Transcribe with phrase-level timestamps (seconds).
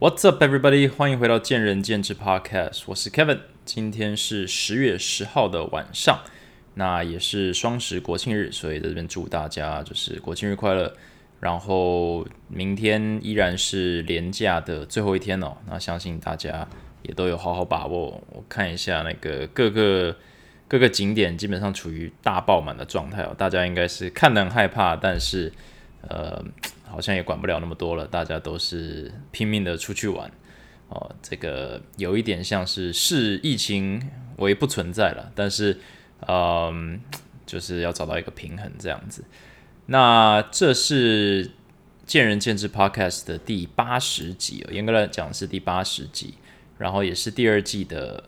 [0.00, 0.88] What's up, everybody？
[0.88, 3.40] 欢迎回到见仁见智 Podcast，我是 Kevin。
[3.64, 6.20] 今天是十月十号的晚上，
[6.74, 10.94] 那也是双十国庆日，所以在这边祝大家就是国庆日快乐。
[11.40, 16.64] 然后明天依然是连假的最后一天哦，那相信大家
[17.02, 18.22] 也都有好好把握。
[18.30, 20.14] 我看一下那个各个
[20.68, 25.52] 各个景点基本上处于大爆满的状态哦，大家应该是看得很害怕，但是
[26.02, 26.40] 呃。
[26.90, 30.30] 好像也管不了那么多了，大家都是拼命的出去玩
[30.88, 31.14] 哦。
[31.22, 34.02] 这个有一点像是视疫情
[34.36, 35.78] 为不存在了，但是
[36.26, 37.00] 嗯，
[37.46, 39.24] 就是要找到一个平衡这样子。
[39.86, 41.50] 那这是
[42.04, 46.34] 见仁见智 Podcast 的第八十集，严格来讲是第八十集，
[46.78, 48.24] 然后也是第二季的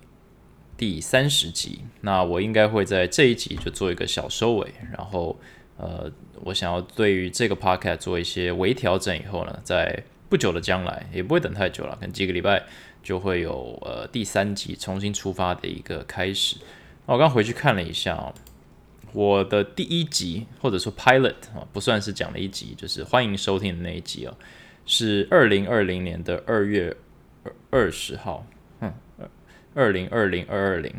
[0.76, 1.80] 第三十集。
[2.02, 5.38] 那我应该会在这一集就做一个小收尾，然后。
[5.82, 6.12] 呃，
[6.42, 12.62] 我想要对于这个 podcast 做一些微调整，以后呢，在不久的将来，也不会等太久了，可能几个礼拜
[13.02, 16.56] 就会有呃第三集重新出发的一个开始。
[17.06, 18.32] 我刚回去看了一下哦，
[19.12, 24.36] 我的第一集或者说 pilot 啊，不算是讲了一集，就是欢迎收听的那一集哦，
[24.86, 26.96] 是二零二零年的二月
[27.44, 28.46] 二二十号，
[28.80, 28.92] 嗯，
[29.74, 30.94] 二零二零二二零，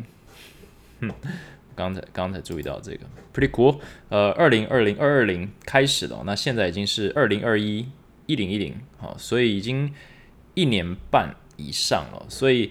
[1.00, 1.12] 嗯。
[1.74, 3.00] 刚才刚才注意到这个
[3.34, 3.78] ，pretty cool。
[4.08, 7.86] 呃，二零二零二二零开始了，那现在已经是二零二一
[8.26, 9.92] 一零一零，好，所以已经
[10.54, 12.70] 一年半以上了，所以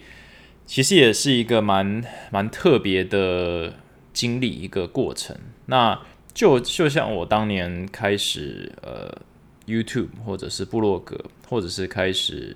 [0.66, 3.74] 其实也是一个蛮蛮特别的
[4.14, 5.38] 经历一个过程。
[5.66, 6.00] 那
[6.34, 9.22] 就就像我当年开始呃
[9.66, 12.56] YouTube 或者是部落格，或者是开始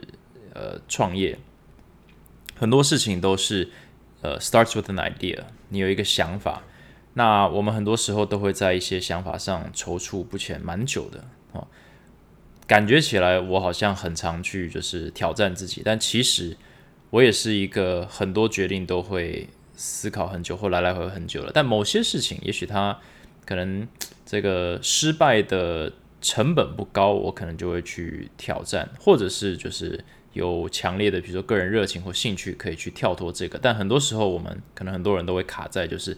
[0.54, 1.38] 呃创业，
[2.56, 3.70] 很多事情都是。
[4.26, 6.64] 呃，starts with an idea，你有一个想法，
[7.14, 11.68] 那我们很多时候都会在一些想法上踌躇不前，蛮久的哦。
[12.66, 16.58] 感觉起来我好像很常去就是挑战自己，但其实
[17.12, 21.52] 我也是一个很多决定都会思考很久或来来回回很久了。
[21.54, 22.98] 但某些事情，也许它
[23.46, 23.88] 可能
[24.26, 30.04] 这个失败的成本不高，我可能就会去挑战，或者是就是。
[30.36, 33.58] 有强烈的，比如说个人热情或兴趣，可以去跳脱这个。
[33.58, 36.16] 但很多时候，我们可能很多人都会卡在，就是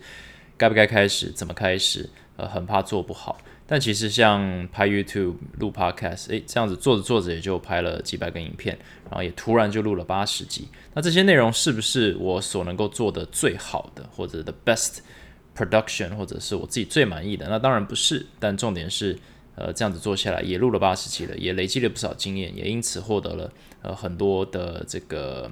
[0.58, 3.38] 该不该开始，怎么开始，呃，很怕做不好。
[3.68, 8.76] 但其实像拍 YouTube、录 Podcast，诶，这样子做着做着也就拍了几百个影片，
[9.06, 10.68] 然后也突然就录了八十集。
[10.96, 14.98] 那这些内容是不是我所能够做的最好的，或者 the best
[15.56, 17.48] production，或者是我自己最满意的？
[17.48, 18.26] 那当然不是。
[18.40, 19.16] 但重点是。
[19.58, 23.52] 呃，这样子做下来也录了八十期了，也累积了不少经验，也因此获得了
[23.82, 25.52] 呃很多的这个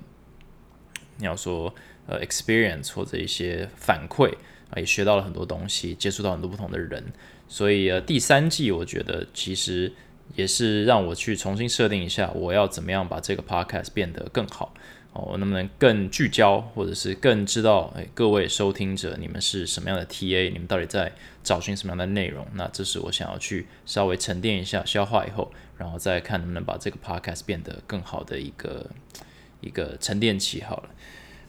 [1.17, 1.73] 你要说
[2.05, 4.31] 呃 experience 或者一些反馈
[4.69, 7.03] 啊，也学到了很多东西，接触到很多不同的人，
[7.47, 9.91] 所以呃第三季我觉得其实
[10.35, 14.73] 也是让我去重新设定一下，我要怎么样把这个 podcast 变得更好。
[15.15, 20.51] 哦，我能不能更聚焦，或者是更知道，哎，各位收听者，你们是什么样的 TA？
[20.51, 21.09] 你们到底在
[21.41, 22.45] 找寻什么样的内容？
[22.55, 28.89] 那这是我想要去稍微沉淀一下、消化以后，然后再看能不能把这个 podcast 变得更好的一个
[29.61, 30.61] 一个沉淀期。
[30.63, 30.89] 好了，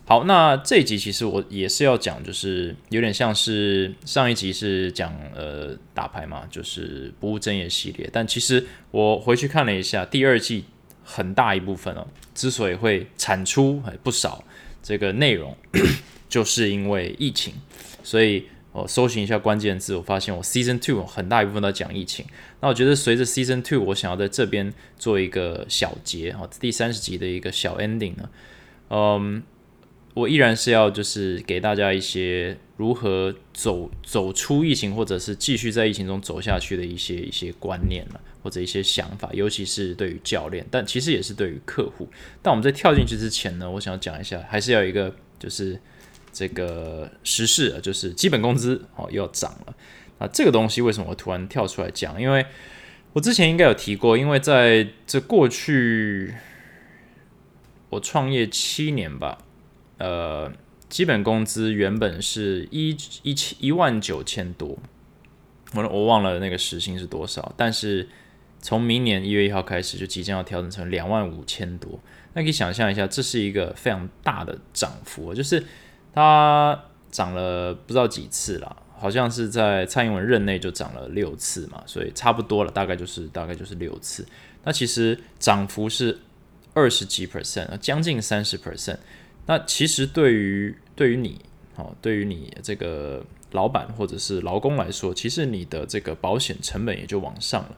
[0.05, 10.67] 好，那这一集其实我也是要讲，就是有点像是上一集是讲呃打牌嘛，就是不务正业系列，但其实我回去看了一下第二季。
[11.07, 14.43] 很大一部分哦，之所以会产出不少
[14.83, 15.57] 这个内容，
[16.29, 17.55] 就是因为疫情。
[18.03, 22.27] 所以我搜寻一下关键字，我发现我 Season Two 很大一部分都讲疫情。
[22.61, 28.29] 那我觉得随着 Season Two，我想要在这边做一个小结啊，第三十集的一个小 ending 呢，
[28.91, 29.43] 嗯。
[30.17, 42.09] 我依然是要就是给大家一些如何走走出疫情，或者是继续在疫情中走下去的一些一些观念了，或者一些想法，尤其是对于教练，但其实也是对于客户。
[42.41, 45.77] 但我们在跳进去之前呢，我想要讲一下，还是要一个就是
[46.33, 49.75] 这个时事，就是基本工资哦又要涨了
[50.19, 50.29] 啊。
[50.33, 52.23] 这个东西为什么我突然跳出来讲？
[52.23, 52.47] 因为
[53.15, 56.33] 我之前应该有提过，因为在这过去
[57.91, 59.39] 我创业七年吧。
[59.99, 60.53] 呃，
[60.89, 64.79] 基本工资原本是一一千一万九千多，
[65.75, 68.07] 我我忘了那个时薪是多少，但是
[68.67, 72.01] 从明年一月一号开始就即将要调整成两万五千多。
[72.33, 75.63] 那可以想象一下，这是一个非常大的涨幅，就是
[76.13, 76.77] 它
[77.13, 84.27] 涨了不知道几次了，好像是在蔡英文任内就涨了六次嘛，所以差不多了，大概就是大概就是六次。
[84.65, 86.19] 那其实涨幅是
[86.75, 88.99] 二十几 percent，将近三十 percent。
[89.47, 91.41] 那其实对于对于你，
[91.77, 97.77] 哦，对于你这个老板或者是劳工来说，其实你的这个保险成本也就往上了。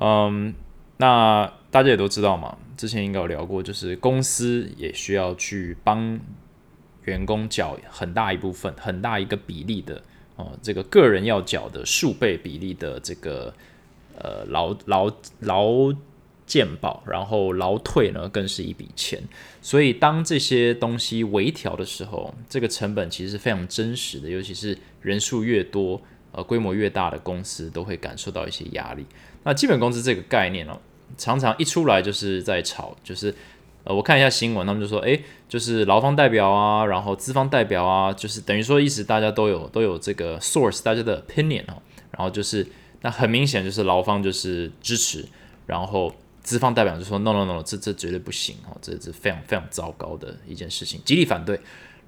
[0.00, 0.54] 嗯，
[0.98, 6.18] 那大家也都知道嘛，之前应该有聊过，就是公司也需要去帮
[7.04, 10.02] 员工缴很大一部分、很大一个比例的
[10.36, 13.52] 哦，这个个人要缴的数倍比例的这个
[14.16, 15.10] 呃劳劳
[15.40, 15.92] 劳
[16.46, 19.22] 健保，然后劳退呢更是一笔钱。
[19.60, 26.00] 所以当这些东西微调的时候，这个成本其实是非常真实的，尤其是人数越多、
[26.32, 29.04] 呃规模越大的公司都会感受到一些压力。
[29.48, 30.78] 那基本工资这个概念哦。
[31.16, 33.34] 常常一出来就是在吵，就是
[33.82, 41.80] 呃，我看一下新闻，他们就说，诶，就是劳方代表啊，然后资方代表啊，就是等于说意思大家都有都有这个 source，大家的 opinion 哦，
[42.10, 42.64] 然后就是
[43.00, 45.26] 那很明显就是劳方就是支持，
[45.66, 51.58] 然后资方代表就说 no no no，这这绝对不行哦，这是非常非常糟糕的一件事情，极力反对。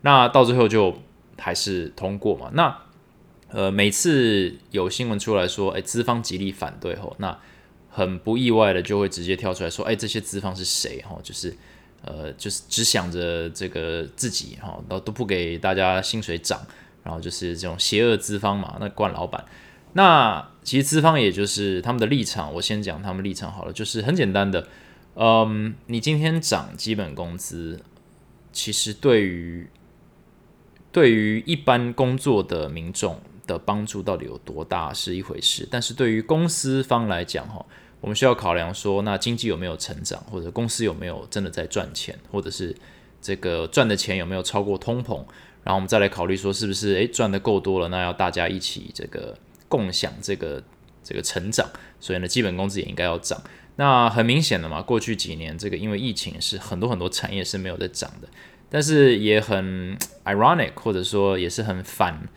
[0.02, 0.94] 那到最后就
[1.38, 2.50] 还是通过嘛？
[2.52, 2.76] 那
[3.52, 7.36] 呃，每次有新闻出来说，诶，资方极力反对吼，那
[7.90, 11.02] 很不意外的，就会直接跳出来说：“哎，这些资方是谁？
[11.02, 11.56] 哈，就是，
[12.04, 16.64] 呃，就是只想着这个自己，哈，都都不给大家薪水涨，
[17.02, 18.76] 然后就是这种邪恶资方嘛。
[18.78, 19.44] 那惯老板，
[19.94, 22.54] 那其实资方也就是他们的立场。
[22.54, 24.68] 我先讲他们立场好了，就是很简单的，
[25.16, 27.80] 嗯，你今天涨基本工资，
[28.52, 29.68] 其实对于
[30.92, 33.20] 对于一般工作的民众。”
[33.50, 37.64] 的帮助到底有多大是一回事，但是对于公司方来讲，哈，
[38.00, 42.74] 我们需要考量说，那经济有没有成长，或者公司有没有真的在赚钱，或者是
[43.20, 45.16] 这个赚的钱有没有超过通膨，
[45.64, 49.36] 然后我们再来考虑说，是不是诶赚的够多了，那要大家一起这个
[49.68, 50.62] 共享这个
[51.02, 51.68] 这个成长，
[51.98, 53.42] 所以呢，基本工资也应该要涨。
[53.76, 58.28] 那很明显的嘛，过去几年这个因为疫情是很多很多产业是没有在涨的，
[58.68, 62.28] 但是也很 ironic，或者说也是很反。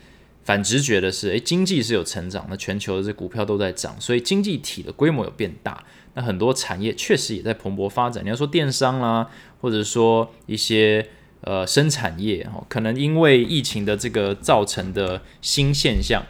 [0.43, 5.83] 反直觉的是，诶，经济是有成长，那全球的这股票都在涨，所以经济体的规模有变大，
[6.15, 8.23] 那很多产业确实也在蓬勃发展。
[8.25, 9.29] 你要说电商啦，
[9.61, 11.07] 或者说一些
[11.41, 16.25] 呃生产业，哦，可能因为疫情的这个造成的新现象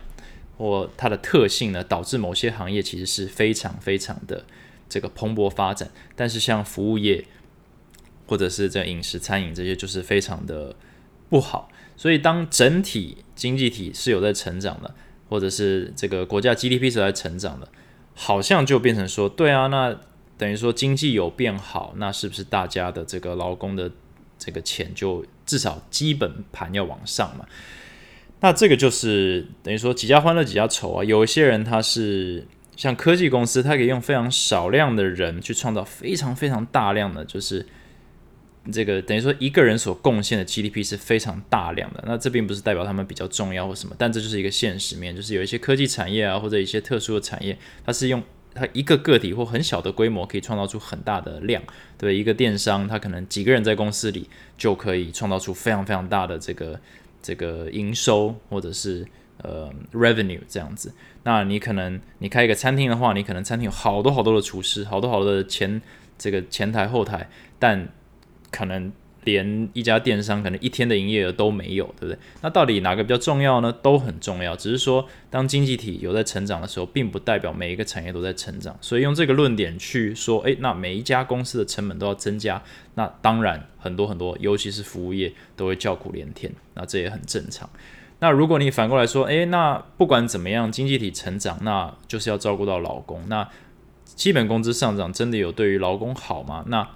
[0.57, 4.45] 或它的特性呢，导致某些行业其实是非常非常的
[4.87, 5.89] 这个蓬勃发展。
[6.15, 7.25] 但是像服务业
[8.27, 10.75] 或者是这饮食餐饮这些，就是非常的
[11.29, 11.69] 不好。
[11.95, 14.93] 所以，当整体经济体是有在成长的，
[15.29, 17.67] 或者是这个国家 GDP 是在成长的，
[18.13, 19.95] 好像就变成说，对啊，那
[20.37, 23.91] 等于说经济有变好，那是不是大家的这个劳工的
[24.37, 27.45] 这个钱就至少基本盘要往上嘛？
[28.39, 31.03] 那这个就是等于说几家欢乐几家愁啊。
[31.03, 32.45] 有一些人他是
[32.75, 37.65] 像科技公司，他可以用非常少量的人去创造非常非常大量的就是。
[38.71, 48.23] 这个等于说一个人所贡献的 GDP 是非常大量的，那这并不是代表他们比较重要或什么，但这就是一个现实面，就是有一些科技产业啊，或者一些特殊的产业，它是用
[48.53, 51.61] 它一个个体或很小的规模可以创造出很大的量，
[51.97, 56.79] 对一个电商，它可能几个人在公司里就可以创造出非常非常大的这个
[57.21, 59.05] 这个营收或者是
[59.37, 60.93] 呃 revenue 这样子。
[61.23, 65.81] 那你可能你开一个餐厅的话，你可能餐厅有好多好多的厨师，好多好多的前
[66.17, 67.89] 这个前台后台，但
[68.53, 68.91] 可能
[69.23, 72.17] 连一家电商可能一天的营业额都没有，对不对？
[72.41, 73.71] 那到底哪个比较重要呢？
[73.81, 78.77] 都很重要，只是说当经济体有在成长的时候，并不代表每一个产业都在成长。
[78.81, 82.61] 所以用这个论点去说，诶，那每一家公司的成本都要增加，
[82.95, 87.69] 那当然很多很多，尤其是服务业都会叫苦连天，那这也很正常。
[88.19, 93.49] 那如果你反过来说，诶，那不管怎么样，经济体成长，那就是要照顾到劳工，那
[94.05, 96.63] 基本工资上涨真的有对于劳工好吗？
[96.67, 96.87] 那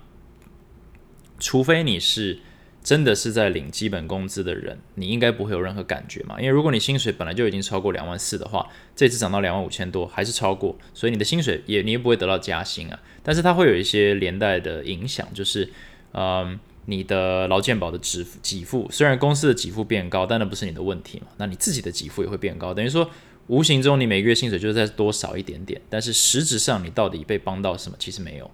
[1.39, 2.39] 除非你是
[2.83, 6.39] 真的是在领基本工资的人，你应该不会有任何感觉嘛？
[6.39, 12.99] 因为如果你薪水本来就已经超过两万四的话，这次涨到两万五千多还是超过，所以你的薪水也你也不会得到加薪啊。
[13.23, 15.69] 但是它会有一些连带的影响，就是
[16.13, 21.27] 嗯，你的劳健保的支付给付，虽然公司的给付变高，但那不是你的问题嘛？
[21.37, 23.09] 那你自己的给付也会变高，等于说
[23.47, 27.97] 无形中你每个月薪水就是在多少一点点，但是实质上你到底被帮到什么？
[27.99, 28.49] 其实没有。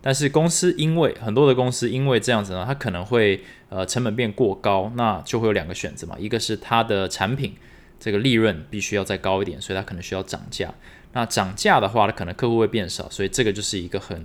[0.00, 7.54] 但是公司因为很多的公司因为这样子呢，它可能会呃成本变过高，那就会有两个选择嘛，一个是它的产品
[7.98, 10.72] 这个利润必须要再高一点，所以它可能需要涨价。
[11.12, 14.24] 那涨价的话，它可能客户会变少，所以这个就是一个很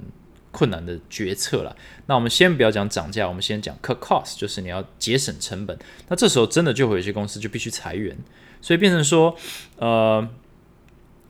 [0.51, 1.75] 困难的决策了。
[2.05, 5.75] 那我们先不要讲涨价，我们先讲 cut cost，就是你要节省成本。
[6.07, 8.15] 那这时候真的就会有些公司就必须裁员，
[8.61, 9.35] 所以变成说
[9.77, 10.29] 呃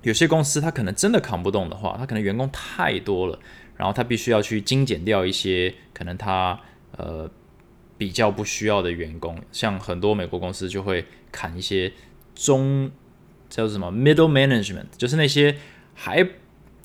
[0.01, 3.39] 有些公司它可能真的扛不动的话，它可能员工太多了。
[3.83, 6.57] 然后他必须要去精简掉一些可能他
[6.95, 7.29] 呃
[7.97, 11.91] 比较不需要的员工，像很多美国公司就会砍一些
[12.33, 12.89] 中
[13.49, 15.57] 叫做什么？middle management，就是那些
[15.93, 16.25] 还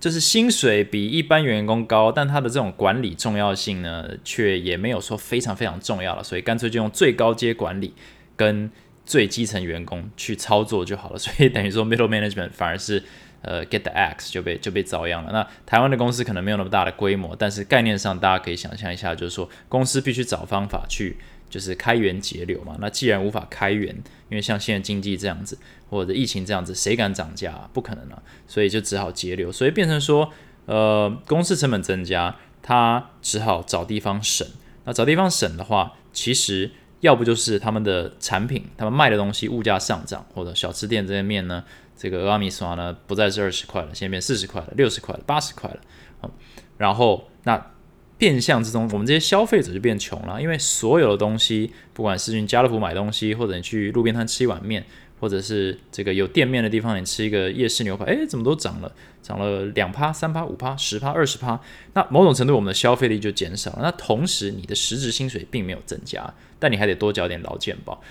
[0.00, 7.94] 就是薪水比一般员工高，但他的这种管理重要性呢，却也没有说非常非常重要了，所以干脆就用最高阶管理
[8.34, 8.68] 跟
[9.06, 11.18] 最基层员工去操作就好了。
[11.18, 13.04] 所以等于说 middle management 反而是
[13.42, 15.32] 呃 get the X 就被就被遭殃了。
[15.32, 21.16] 那台湾的公司可能没有那么大的规模，但是概念上大家可以想象一下，就是说公司必须找方法去。
[21.50, 23.88] 就是开源节流嘛，那既然无法开源，
[24.28, 27.66] 因为像现在经济这样子，或者疫情这样子，谁敢涨价？
[27.72, 30.30] 不可能啊，所以就只好节流，所以变成说，
[30.66, 34.46] 呃，公司成本增加，他只好找地方省。
[34.84, 41.64] 那找地方省的话，其实要不就是他们的产品，他们卖的东西物价上涨，或者小吃店这些面呢，
[41.98, 45.80] 这个阿米索呢不再是二十块了，现在变四十块了，六十块了，八十块了，
[46.22, 46.30] 好，
[46.78, 47.72] 然后那。
[48.16, 54.84] 变相之中，我们这些消费者就变穷了，因为所有的东西，不管是去家乐福买东西，或者你去路边摊吃一碗面，
[55.20, 61.60] 或者是这个有店面的地方，你吃一个夜市牛排，哎，怎么都涨了，涨了两趴、三趴、五趴、十趴、二十趴，
[61.94, 63.82] 那某种程度我们的消费力就减少了。
[63.82, 68.02] 那同时你的实质薪水并没有增加，但你还得多交点劳健保，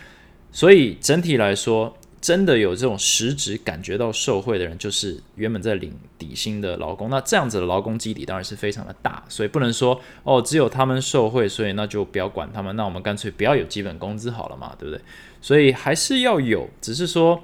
[0.53, 1.97] 所以整体来说。
[2.27, 7.09] 真的有这种实质感觉到受贿的人，就是原本在领底薪的劳工。
[7.09, 12.75] 那这样子的劳工基底当然是非常的大，所以不能说哦，只有他们受贿，所以那就不要管他们。
[12.75, 15.01] 那我们干脆不要有基本工资好了嘛，对不对？
[15.39, 17.41] 所以还是要有，只是说，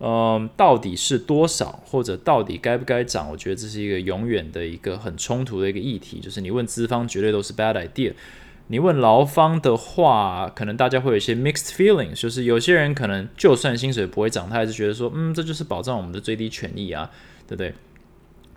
[0.00, 3.30] 嗯，到底是多少，或者到底该不该涨？
[3.30, 6.20] 我觉得这是一个永远的一个很冲突的一个议题。
[6.20, 8.12] 就是你问资方，绝对都是 bad idea。
[8.70, 17.10] 你问劳方的话，可能大家会有一些 mixed feeling，就是有些人可能就算薪水不会涨，他还是觉得说，嗯，这就是保障我们的最低权益啊，
[17.46, 17.72] 对不对？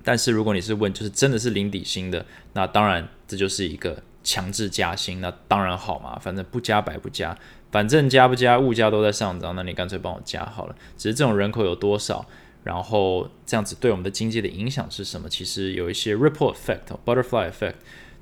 [0.04, 7.38] 但是如果你是问，就是真的是零底薪的，那当然这就是一个强制加薪，那当然好嘛，反正不加白不加，
[7.72, 10.76] 反正加不加物价都在上涨，那你干脆帮我加好了。
[10.98, 12.26] 只是这种人口有多少，
[12.66, 15.30] 然后这样子对我们的经济的影响是什么？
[15.30, 17.76] 其实有一些 ripple effect，butterfly effect，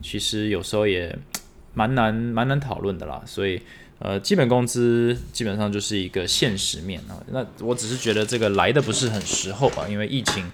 [0.03, 1.17] 其实有时候也。
[1.79, 3.61] 蛮难蛮难讨论的啦，所以
[3.99, 7.15] 呃，基本工资基本上就是一个现实面啊。
[7.31, 10.51] 那我只是觉得这个来的不是很时候啊，因为疫情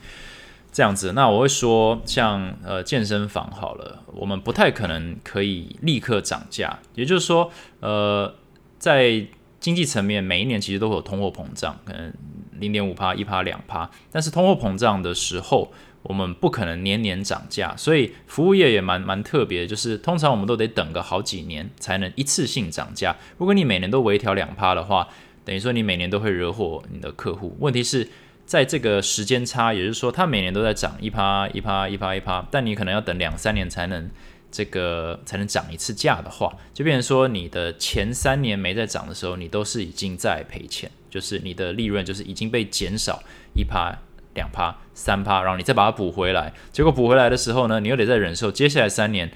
[0.71, 1.13] 这样子。
[1.13, 6.77] 那我会说，像呃健身房好了，我们不太可能可以立刻涨价。
[6.93, 8.35] 也就是说，呃，
[8.77, 9.25] 在
[9.59, 12.13] 经济层面，每一年其实都会有通货膨胀，可能
[12.59, 13.89] 零点五帕、一帕、两帕。
[14.11, 15.71] 但是通货膨胀的时候，
[16.05, 23.15] 我们不可能年年涨价，所以服务业也蛮蛮特别，就是通常我们都得等个好几年才能一次性涨价。
[23.37, 25.07] 如果你每年都微调两趴的话，
[25.43, 27.57] 等于说你每年都会惹火你的客户。
[27.59, 28.07] 问题是
[28.45, 34.09] 在这个时间差，也就是说它每年都在涨一趴一趴一趴一趴，但你可能要等两三年才能
[34.51, 43.23] 这个才能涨一次价的话，就变成说你的前三年没在涨的时候，你都是已经在赔钱，就是你的利润就是已经被减少
[43.55, 43.97] 一趴。
[44.35, 49.31] 两趴、三趴，然后你再把它补回来，结果补回来的时候呢，你又得再忍受接下来三年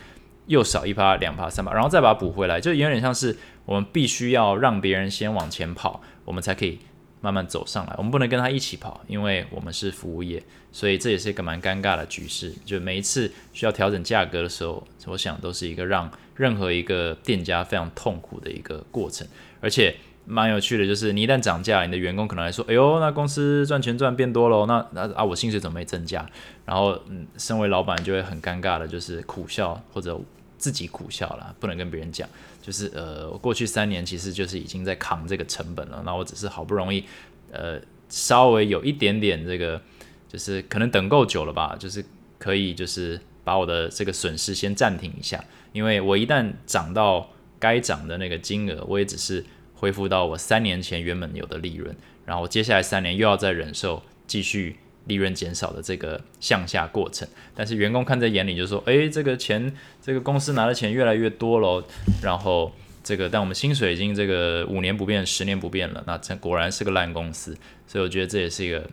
[0.45, 6.77] 又少一趴、两趴、三趴，然后再把它补回来，就有点像是我们必须要让别人先往前跑，我们才可以
[7.21, 7.95] 慢慢走上来。
[7.97, 12.53] 我们不能跟他一起跑，因为我们是服务业，所以这也是一个蛮尴尬的局势。
[12.65, 19.25] 就每一次需要调整价格的时候，我想都是一个让任何一个店家非常痛苦的一个过程，
[19.61, 19.95] 而且。
[20.31, 26.23] 蛮有趣的，就是你一旦涨价，你的员工可能来说：“哎呦，那公司赚钱赚变多了，那那啊，我薪水怎么没增加？”
[26.67, 30.21] 然后，嗯，身为老板就会很尴尬的，就是苦笑或者
[30.59, 32.29] 自己苦笑了，不能跟别人讲。
[32.61, 37.03] 就是呃，过去三年其实就是已经在扛这个成本了，那我只是好不容易
[37.51, 39.81] 呃稍微有一点点这个，
[40.27, 42.05] 就是可能等够久了吧，就是
[42.37, 45.43] 可以就是把我的这个损失先暂停一下，
[45.73, 49.43] 因为我一旦涨到该涨的那个金额，我也只是。
[49.79, 51.95] 恢复到我三年前原本有的利润，
[52.25, 57.25] 然后接下来三年又要再忍受继续利润减少的这个向下过程。
[57.55, 61.81] 但是员工看在眼里，就说：“诶，这个钱，这个公司拿的钱越来越多了。”
[62.21, 62.69] 然后
[63.01, 67.57] 这个，但我们薪水已经这个五年不变、十年不变了，那这果然是个烂公司。
[67.87, 68.85] 所以我觉得这也是一个，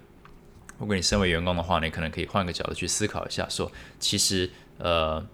[0.78, 5.26] 如果你身为员工的话，你可能可以换个角度去思考一下，说其实呃。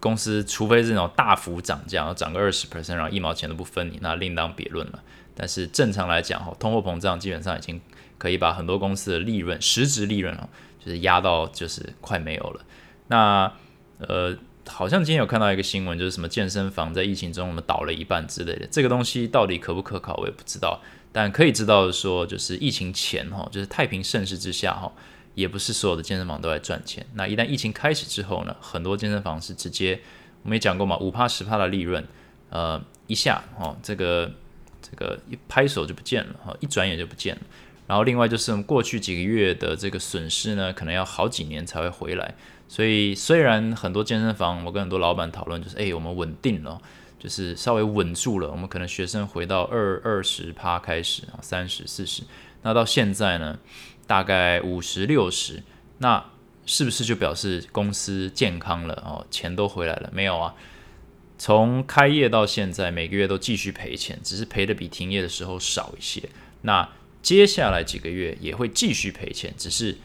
[0.00, 5.02] 公司除非是那种大幅涨价，然后涨个二十 percent，然后一毛钱都不分你，那另当别论了。
[5.34, 7.80] 但是正常来讲，哈，通货膨胀基本上已经
[8.18, 10.48] 可以把很多公司的利润、实质利润哦，
[10.84, 12.60] 就是压到就是快没有了。
[13.08, 13.52] 那
[13.98, 14.36] 呃，
[14.66, 18.66] 好像今天有看到一个新闻，就是什么健身房在疫情中我们倒了一半之类的。
[18.70, 20.80] 这个东西到底可不可靠，我也不知道。
[21.12, 24.92] 但可以知道的说，就是疫情前哈，就是太平盛世之下哈。
[25.36, 27.06] 也不是所有的健身房都在赚钱。
[27.12, 30.00] 那一旦疫情开始之后呢，很多健身房是直接，
[30.42, 32.02] 我们也讲过嘛，五帕十帕的利润，
[32.48, 34.32] 呃，一下哦，这个
[34.80, 37.42] 这个一拍手就不见了哈，一转眼就不见了。
[37.86, 42.34] 然后另外就是我们过去几个月的这个损失呢，可能要好几年才会回来。
[42.66, 46.80] 所以虽然很多健身房，我跟很多老板讨论，就是哎，我们稳定了，
[47.18, 48.50] 就是稍微稳住了。
[48.50, 52.24] 我们可能学生回到二二十趴开始，三十四十，
[52.62, 53.56] 那到现在呢，
[54.06, 55.62] 大概五十六十，
[55.98, 56.24] 那
[56.64, 60.10] 是不是就表示公司健康了哦，钱都回来了？
[60.12, 60.54] 没有啊，
[61.38, 66.22] 从开业到现在，每个月都继续赔钱，只是赔的比停业的时候少一些。
[66.62, 66.88] 那
[67.22, 69.96] 接下来几个月也会继续赔钱，只是。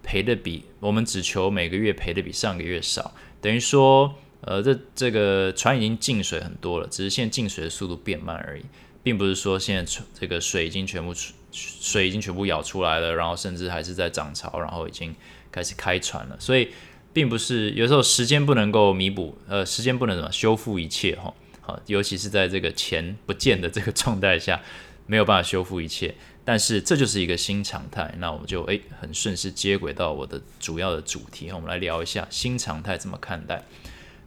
[0.00, 3.12] 赔的比我们只求每个月赔的比上个月少，
[3.42, 8.62] 等于说，呃，这这个船已经进水很多了，只是现在进水的速度变慢而已，
[9.08, 15.16] 并不是说现在这个水已经全部出水已经全部舀出来了，然后甚至还是在涨潮，然后已经
[15.50, 16.68] 开始开船了，所以
[17.14, 24.60] 并不是有时候时间不能够弥补，呃，时间不能什么修复一切哈，好，尤其是在这个钱不见的这个状态下，
[25.06, 26.14] 没有办法修复一切。
[26.44, 33.64] 但是这就是一个新常态，那我们就诶很顺势接轨到我的主要的主题，我们来聊一下新常态怎么看待。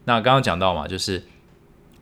[0.06, 1.24] 那刚刚讲到嘛，就是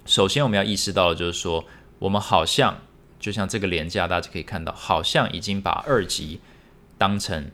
[0.05, 1.65] 首先我们要意识到，就是说
[1.99, 2.79] 我们好像
[3.19, 6.39] 就像这个廉价，大家可以看到，好像已经把二级
[6.97, 7.51] 当成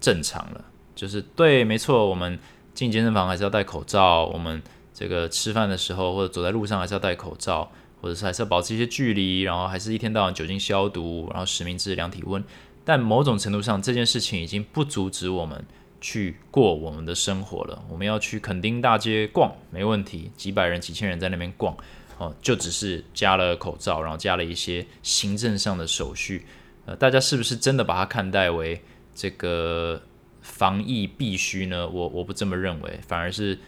[0.00, 0.64] 正常了。
[0.96, 2.38] 就是对，没错，我们
[2.74, 4.60] 进健身房还是要戴口罩，我们
[4.92, 7.70] 这个吃饭的时候或者走在路上还是要戴口罩。
[8.02, 12.42] 或者是还是要保持一些距离，然后还是一天到晚酒精消毒，然后实名制量体温。
[12.84, 15.64] 但某种程度上，这件事情已经不阻止我们
[16.00, 17.80] 去过我们的生活了。
[17.88, 21.76] 我们要去垦丁大街逛，没问题，几百人、几千人在那边逛，
[22.22, 26.46] 哦，就只是加了口罩，然后加了一些行政上的手续。
[26.86, 28.80] 呃，大家是不是真的把它看待为
[29.14, 30.00] 这个
[30.40, 31.88] 防疫必须呢？
[31.88, 33.58] 我我不这么认为，反而是。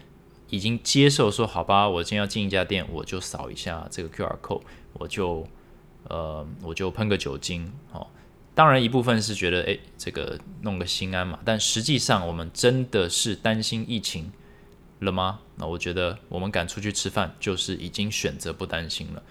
[0.51, 4.61] 已经接受说好吧，我今天要进一家店，我就扫一下这个 Q R code，
[4.93, 5.45] 我就
[6.05, 8.07] 呃我就喷个酒精哦。
[8.55, 14.31] 当然一部分是觉得诶，这个弄个心安嘛，但实际上我们真的是担心疫情
[15.05, 15.39] 了吗？
[15.57, 19.23] 那我觉得我们敢出去吃饭，就是已经选择不担心了。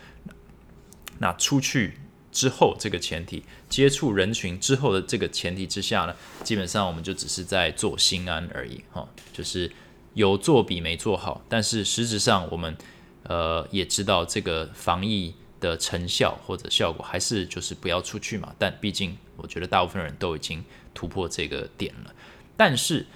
[1.20, 1.98] 那出去
[2.32, 9.70] 之后这个前提，接触人群之后的这个前提之下呢，基本上我们就只是在做心安而已哈，就是。
[10.16, 12.78] 有做比没做好，但是实质上我们
[13.24, 18.54] 呃也知道这个防疫的成效或者效果还是就是不要出去嘛。
[18.60, 22.14] 但毕竟我觉得大部分人都已经突破这个点了。
[22.56, 23.08] 但是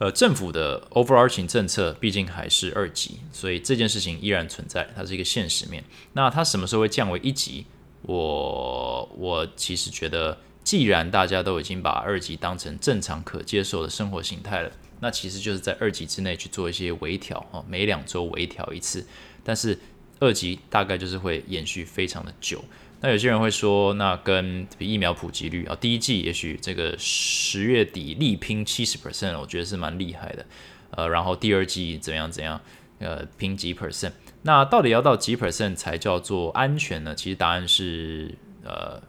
[0.00, 5.84] 呃政府的 overarching 政策毕竟还是二级，所以这件事情依然存在，它是一个现实面。
[6.14, 7.66] 那它什么时候会降为一级？
[8.02, 14.72] 我我其实觉得，既然大家都已经把二级当成正常可接受的生活形态了。
[15.02, 19.06] 那其实就是在二级之内去做一些微调哦，每两周微调一次，
[19.44, 19.78] 但是
[20.18, 22.64] 二级大概就是会延续非常的久。
[23.00, 30.46] 那有些人会说，那跟疫苗普及率啊，第一季也许这个十月底力拼七十 percent，我觉得是蛮厉害的。
[30.90, 32.60] 呃，然后第二季怎样怎样，
[32.98, 34.12] 呃，拼几 percent？
[34.42, 37.14] 那到底要到几 percent 才叫做安全呢？
[37.14, 38.34] 其实答案是
[38.64, 39.02] 呃，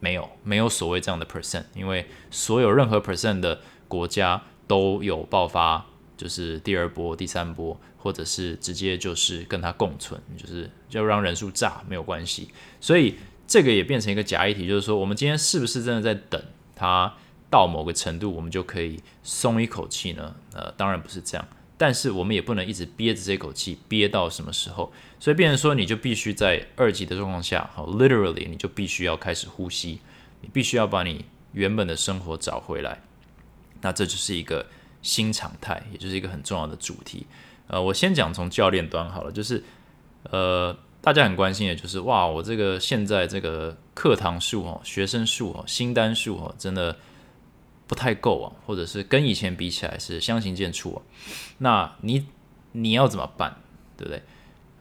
[0.00, 4.42] 没有，没有所谓这样的 percent，因为所有任何 percent 的国家。
[4.68, 12.48] 都有爆发，就是第二波、第三波，或者是直接就是跟它共存，就是就让人数炸没有关系。
[12.80, 13.14] 所以
[13.46, 16.42] 这个也变成一个假议题，就是说我们今天是不是真的在等
[16.74, 17.14] 它
[17.50, 20.34] 到某个程度，我们就可以松一口气呢？
[20.52, 24.92] 呃，当然不是这样，但是我们也不能一直憋着这口气，憋到什么时候？
[25.20, 30.00] 所以变成说，你就必须在二级的状况下，好，literally，你就必须要开始呼吸，
[30.40, 33.00] 你必须要把你原本的生活找回来。
[33.80, 34.66] 那这就是一个
[35.02, 37.26] 新常态，也就是一个很重要的主题。
[37.68, 39.62] 呃，我先讲从教练端好了，就是
[40.24, 46.96] 呃，大家很关心的就是哇，我这个现在这个课堂数哦，学生数哦，新单数哦，真的
[47.86, 51.02] 不太够啊，或者是跟以前比起来是相形见绌啊。
[51.58, 52.26] 那你
[52.72, 53.54] 你要怎么办，
[53.96, 54.20] 对不对？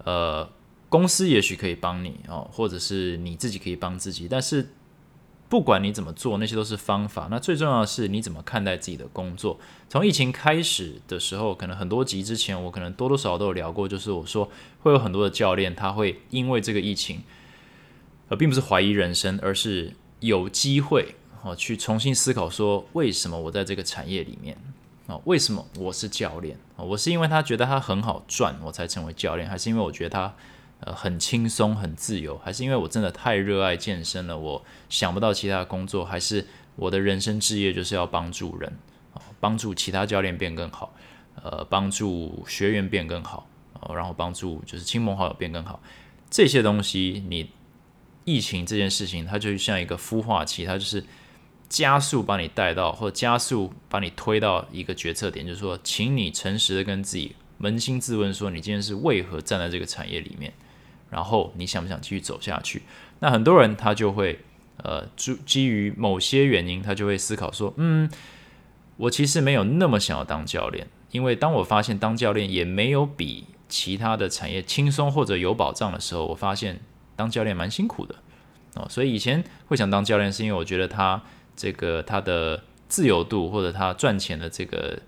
[0.03, 0.49] 呃，
[0.89, 4.67] 公司也许可以帮你哦，或者是你自己可以帮自己，但是。
[5.47, 7.27] 不管你怎么做，那些都是方法。
[7.29, 9.59] 那最重要的是你怎么看待自己的工作。
[9.87, 14.49] 从疫情开始的时候，可能很多集之前，我可能多多少少都有聊过，就是我说
[14.81, 17.21] 会有很多的教练，他会因为这个疫情，
[18.27, 24.57] 而并不是怀疑人生，而是有机会哦去重新思考说，为什么我在这个产业里面
[25.05, 25.19] 啊？
[25.25, 26.57] 为什么我是教练？
[26.75, 30.35] 我是因为他觉得他很好赚，我才成为教练，还是因为我觉得他？
[30.81, 34.37] 呃，很轻松，很自由，还是因为我真的太热爱健身了？
[34.37, 38.77] 我想不到其他工作，还是我的人生志业就是要帮助人，
[39.39, 40.93] 帮助其他教练变更好，
[41.41, 43.47] 呃，帮助学员变更好，
[43.89, 45.81] 然后帮助就是亲朋好友变更好。
[46.29, 47.49] 这些东西，你
[48.25, 51.05] 疫情这件事情，它就像一个孵化器，它就是
[51.69, 60.53] 加速把你带到，或加速把你推到一个决策点，就是说，请你诚实的跟自己扪心自问，说你今天是为何站在这个产业里面，
[61.09, 62.81] 然后你想不想继续走下去？
[63.19, 64.39] 那很多人他就会，
[64.77, 68.09] 呃，基基于某些原因，他就会思考说，嗯，
[68.97, 76.79] 我其实没有那么想要当教练，因为当我发现当教练也没有比其他的产业轻松或者有保障的时候，我发现
[77.15, 78.15] 当教练蛮辛苦的
[78.75, 81.21] 哦，所以以前会想当教练，是因为我觉得他
[81.55, 84.99] 这个他的自由度或者他赚钱的这个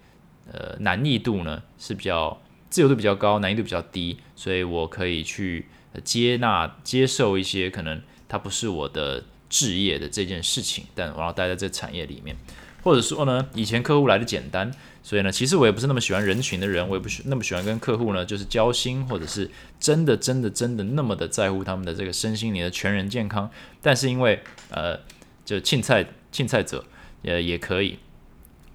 [0.51, 5.67] 呃难易度呢是比较自由度比较高，难易度比较低，所以我可以去
[6.03, 12.36] 接纳接受一些可能它不是我的置业的这件事情，但我要待在这产业里面，
[12.83, 14.71] 或者说呢，以前客户来的简单。
[15.03, 23.49] 所以呢，其实我也不是那么喜欢人群的人，我也不喜那么喜欢跟客户呢，就是交心，或者是真的、真的、真的那么的在乎他们的这个身心灵的全人健康。
[23.81, 24.99] 但是因为呃，
[25.45, 26.83] 就青菜青菜者
[27.21, 27.99] 也也可以，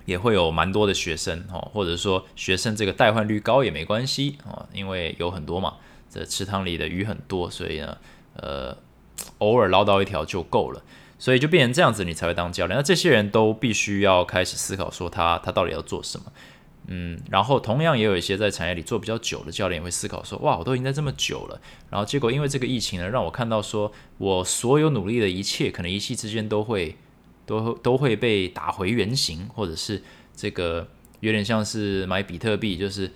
[0.06, 5.74] 也会有蛮多的学生哦，或者说学生这个代换率高也没关系哦，因为有很多嘛，
[6.12, 7.96] 这池塘里的鱼很多，所以呢，
[8.34, 8.76] 呃，
[9.38, 10.82] 偶尔捞到一条就够了。
[11.18, 12.76] 所以就变成这样子，你才会当教练。
[12.76, 16.32] 那这些人都必须要开始思考，说他他到底要做什么。
[16.88, 26.96] 嗯，然后同样也有一些在产业里做比较久的教练也会思考说，哇，我都已经在这么久了，然后结果因为这个疫情呢，让我看到说我所有努力的一切，可能一夕之间都会
[27.46, 30.02] 都都会被打回原形，或者是
[30.34, 30.88] 这个
[31.20, 33.08] 有点像是买比特币，就是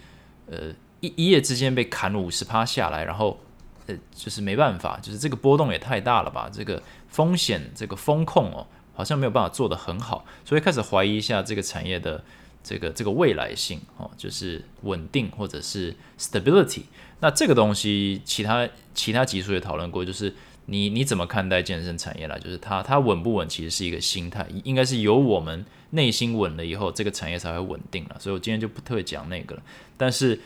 [0.48, 0.72] 呃
[1.16, 3.38] 一夜之间被砍了五十趴下来，然后
[3.86, 6.82] 呃就是没办法，就是这个波动也太大了吧，这个。
[7.08, 12.22] 风险这个风控哦，好像没有办法做得很好，所以开始怀疑一下这个产业的
[12.62, 16.82] 这个这个未来性哦，就是稳定或者是 stability。
[17.20, 20.34] 那这个东西，其他其他集数也讨论过，就是
[20.66, 22.36] 你你怎么看待健身产业啦？
[22.36, 28.16] 就是它它稳不稳，其实是一个心态，应该是由我们内心稳了以后，这个产业才会稳定了。
[28.20, 29.62] 所以我今天就不特别讲那个了，
[29.96, 30.38] 但是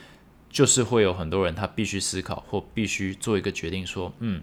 [0.50, 4.42] 就是会有很多人他必须思考或必须做一个决定，说嗯。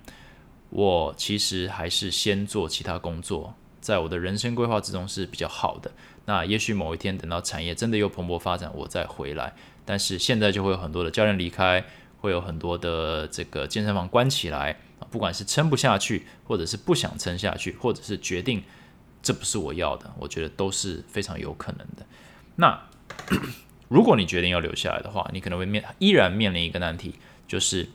[0.69, 5.89] 我其实还是先做其他工作，在我的人生规划之中是比较好的。
[6.25, 9.53] 那也许某一天等到产业真的又蓬勃发展，我再回来。
[9.85, 11.85] 但是现在就会有很多的教练离开，
[12.19, 18.61] 会有很多的这个健身房关起来啊，不管是撑不下去，或者是不想撑下去，或者是决定
[19.23, 22.05] 这不是我要的，我觉得都是非常有可能的。
[22.57, 22.77] 那
[23.87, 27.15] 如果你决定要留下来的话，你可能会面依然面临一个难题，
[27.47, 27.89] 就是。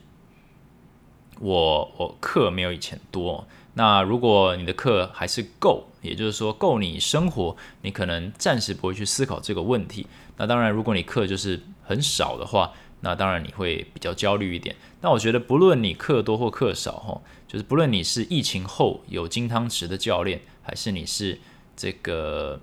[1.39, 10.05] 我我课没有以前多，那如果你的课还是够，也就是说够你生活，你可能暂时不会去思考这个问题。
[10.37, 14.75] 那当然，如果你课就是很少的话，那当然你会比较焦虑一点。
[15.01, 21.39] 但我觉得，不论你课多或课少，哈，就是不论你是疫情后有金汤匙的教练，还是你是
[21.75, 22.61] 这个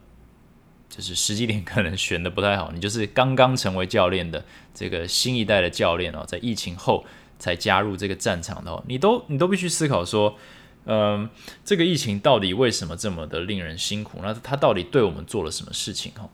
[1.00, 7.04] 就是时机点可能选的不太好，你就是刚刚成为教练的这个新一代的教练哦，在疫情后。
[7.42, 10.36] 才加入这个战场的，你都你都必须思考说，
[10.84, 11.26] 嗯，
[11.64, 14.18] 这个疫情到底为什么这么的令人辛苦？
[14.20, 16.12] 那它到底对我们做了什么事情？
[16.12, 16.28] 哈，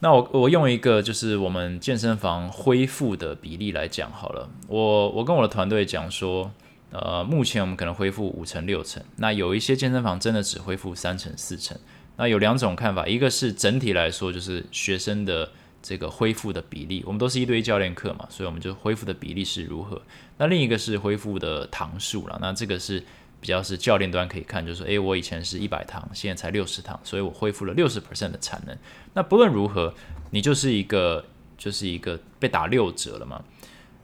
[0.00, 4.48] 那我我用一个就是我们健身房恢复的比例来讲好了。
[4.68, 6.50] 我我跟我的团队讲说，
[6.92, 11.76] 呃，目前我们可能恢复五成六成，那有一些健身房真的只恢复三成四成。
[12.22, 15.50] 那有两种看法，一个是整体来说就是学生的。
[15.84, 20.00] 这个恢复的比例，我们都是一对一教练课嘛，所以我们就恢复的比例是如何？
[20.38, 23.02] 那另一个是恢复的堂数了，那这个是
[23.40, 28.78] 比较是教练端可以看，就是说，诶，我以前是一百堂，现在才六十堂，所以我恢复了六十 percent 的产能。
[29.14, 29.92] 那不论如何，
[30.30, 31.24] 你就是一个
[31.58, 33.42] 就是一个被打六折了嘛？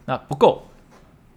[0.07, 0.65] 那不够，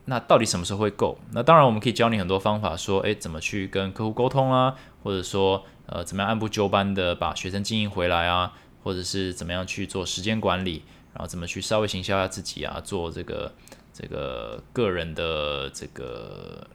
[0.06, 1.18] 那到底什么时候会够？
[1.32, 8.54] 那当然我们可以教你很多方法，说，诶，怎么去跟客户沟通啊，或者说，呃，怎么样按部就班的把学生经营回来啊？
[8.84, 10.84] 或者是怎么样去做时间管理，
[11.14, 13.54] 然后怎么去稍微行销一下自己啊，做这个
[13.94, 16.66] 这个个人的这个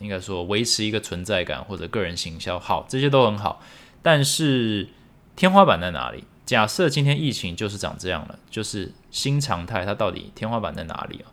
[0.00, 3.62] 应该说维持一个存在感或者个人行销，好，这些都很好。
[4.02, 4.88] 但是
[5.36, 6.24] 天花板在哪里？
[6.44, 11.30] 假设今天疫情就是长这样了，就是新常态，它到底天花板在哪里啊？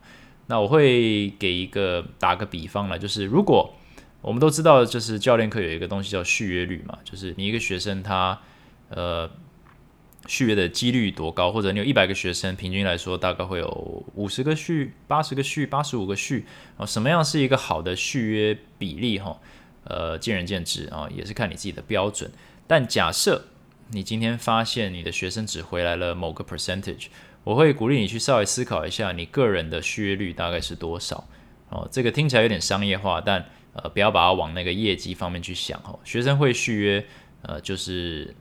[0.51, 3.73] 那我会给一个打个比方了，就是如果
[4.21, 8.39] 我们都知道，就是教练课有一个东西叫续约率嘛，就是你一个学生他
[8.89, 9.31] 呃。
[10.27, 11.51] 续约的几率多高？
[11.51, 16.45] 或者你有一百个学生，平均来说大概会有五十个续、八十个续、八十五个续。
[16.77, 19.17] 啊，什么样是一个好的续约比例？
[19.17, 19.39] 哈，
[19.83, 22.31] 呃，见仁见智啊，也是看你自己的标准。
[22.67, 23.45] 但假设
[23.89, 27.07] 你今天发现你的学生只回来了某个 percentage，
[27.43, 31.27] 我会鼓励你去稍微思考一下，你个人的续约率大概是多少？
[31.69, 35.79] 哦，这个听起来有点商业化，但呃，不要把它往那个业绩方面去想。
[35.85, 37.05] 哦，学生会续约。
[37.43, 38.35] 呃，就是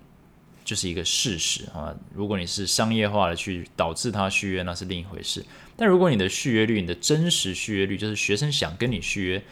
[0.63, 1.97] 就是一个事实啊。
[2.15, 5.43] 如果你是商业化的去导致他续约，那是另一回事。
[5.75, 9.43] 但如果你的续约率，你的真实续约率，就是学生想跟你续约，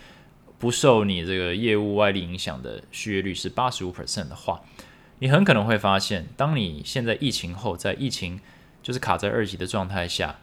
[0.58, 4.60] 不受你这个业务外力影响的续约率是八十五 percent 的话，
[5.20, 8.38] 你很可能会发现，当你现在疫情后，在疫情
[8.88, 10.36] 就是卡在二级的状态下，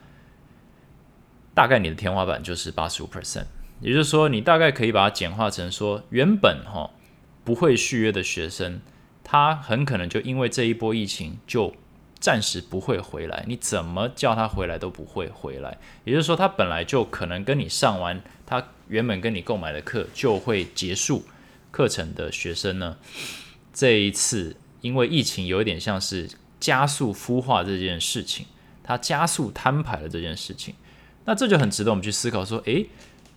[1.56, 3.46] 大概你的天花板就是八十五 percent。
[3.82, 6.92] 也就是说，你大概可以把它简化成说，原本哈
[7.44, 8.82] 不会续约的学生，
[9.24, 11.74] 他很可能就因为这一波疫情就
[12.20, 15.80] 暂时不会回来，你怎么叫他回来都不会回来。
[16.04, 21.26] 也就是说，他本来就可能跟你上完他原本跟你购买的课就会结束
[21.72, 22.98] 课程的学生呢，
[23.74, 26.30] 这一次因为疫情有一点像是
[26.66, 28.46] 加速孵化这件事情，
[28.84, 30.74] 它加速摊牌了这件事情，
[31.26, 32.88] 那这就很值得我们去思考说，诶。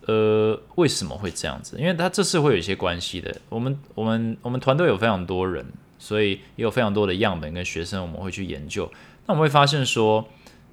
[0.07, 1.77] 呃，为什么会这样子？
[1.77, 3.35] 因为它这是会有一些关系的。
[3.47, 5.63] 我们我们我们团队有非常多人，
[5.99, 8.91] 所以也有非常多的样本跟学生，我们会去研究。
[9.27, 10.27] 那我们会发现说，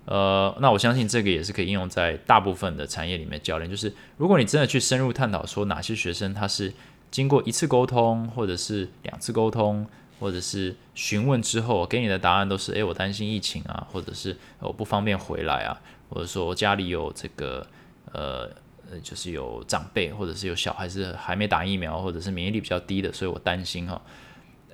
[0.06, 3.38] 呃，那我相信这个也是可以应用在大部分的产业里面。
[3.42, 6.72] 教练就是，如果你真的去深入探讨说哪些学生他是
[7.10, 9.86] 经过一次沟通，或者是两次沟通，
[10.18, 17.66] 或者是询问之后给你的答案都是，诶，我担心疫情啊，或者是我不方便回来啊，或者说我家里有这个
[18.12, 18.50] 呃。
[18.88, 24.00] 呃，就是有长辈，或者是有小孩是还没打疫苗，或者是免疫力比较低的，所以我担心哈。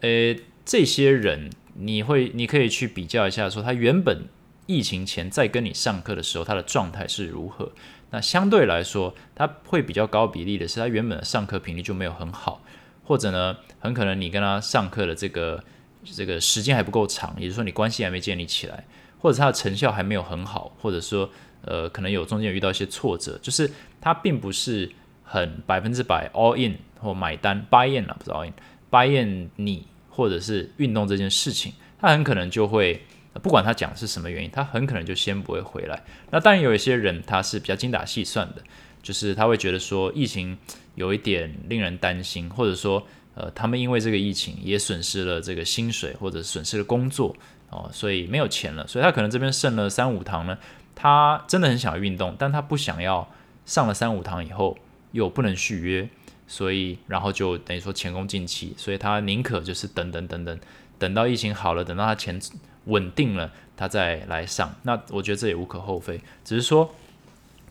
[0.03, 4.25] 呃，这些人你会，你可以去比较一下，说他原本
[4.67, 7.73] 疫情前在跟你上课的时候，他的状态是如何。
[8.11, 12.63] 那相对来说，他会比较高比例的是，他原本的上课频率就没有很好，
[13.05, 15.63] 或者呢，很可能你跟他上课的这个
[16.05, 18.85] 这个时间还不够长，也就是说你关系还没建立起来，
[19.19, 21.31] 或者他的成效还没有很好，或者说。
[21.65, 24.91] 呃，可能有中间有遇到一些挫折，就是他并不是
[25.23, 28.53] 很百分之百 all in 或买单 buy in 啊，不是 all in
[28.91, 33.01] buy in 你或者是运动这件事情，他很可能就会
[33.35, 36.03] 不管他讲是什么原因，他很可能就先不会回来。
[36.33, 38.63] 那当然有一些人他是比较精打细算的，
[39.01, 40.59] 就是他会觉得说疫情
[40.95, 47.35] 有一点令人担心，或者说呃他们因为这个疫情也损失了这个薪水或者损失了工作
[47.71, 50.59] 哦，所以没有钱了，所以他可能这边剩了三五堂呢。
[50.95, 53.27] 他真的很想要运动，但他不想要
[53.65, 54.77] 上了三五堂以后
[55.13, 56.09] 又不能续约，
[56.47, 60.57] 所以然后就等于说前功尽弃，所以他宁可就是等等等等，
[60.99, 62.39] 等到疫情好了，等到他钱
[62.85, 64.73] 稳定了，他再来上。
[64.83, 66.95] 那我觉得这也无可厚非，只是说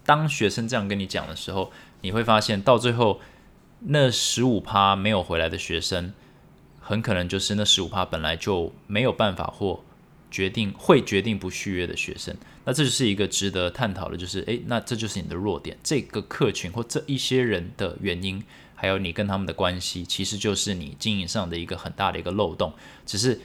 [0.03, 3.21] 当学生这样跟你讲的时候，你会发现到最后
[3.79, 6.13] 那十五趴没有回来的学生，
[6.79, 9.83] 很可能就是那十五趴本来就没有办法或。
[10.33, 12.33] 决定会决定不续约的学生，
[12.63, 18.41] 那这就是一个值得探讨的，就是诶，那这就是你的弱点，这个客群或这一些人的原因，
[18.73, 22.73] 还有你跟他们的关系，其实就是你经营上的一个很大的一个漏洞。
[23.05, 23.41] 只是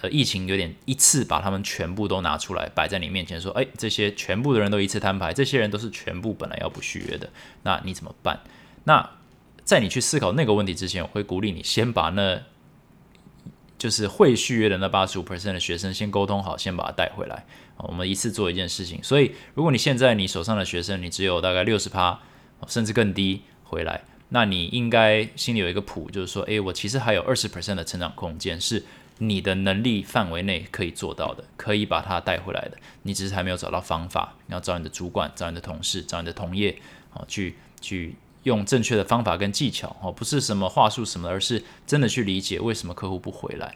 [0.00, 7.30] 呃，疫情有点一次把他们全部都拿出来摆在你面前，说，诶，这些全部的人都一次摊牌，这些人都是全部本来要不续约的，
[7.62, 8.40] 那你怎么办？
[8.84, 9.10] 那
[9.64, 12.42] 在你去思考那个问题之前，我会鼓励你先把那。
[13.78, 17.46] 就是会续约的那八十五 percent 的学生，先沟通好，先把他带回来。
[17.76, 19.00] 我们一次做一件事情。
[19.04, 22.18] 所以，如果你现在你手上的学生，你只有大概六十趴，
[22.66, 28.84] 甚至更低回来，那你应该心里有一个谱，就是说，诶，我其实还有二十 percent 的成长空间，是
[29.18, 32.78] 你的能力范围内可以做到的，可以把他带回来的。
[33.02, 36.76] 你只是还没有找到方法，你要找你的主管，找你的同事，找你的同业，
[37.12, 38.16] 啊，去去。
[38.44, 43.74] 用正确的方法跟技巧哦，不是什么话术什么，而是真的去理解为什么客户不回来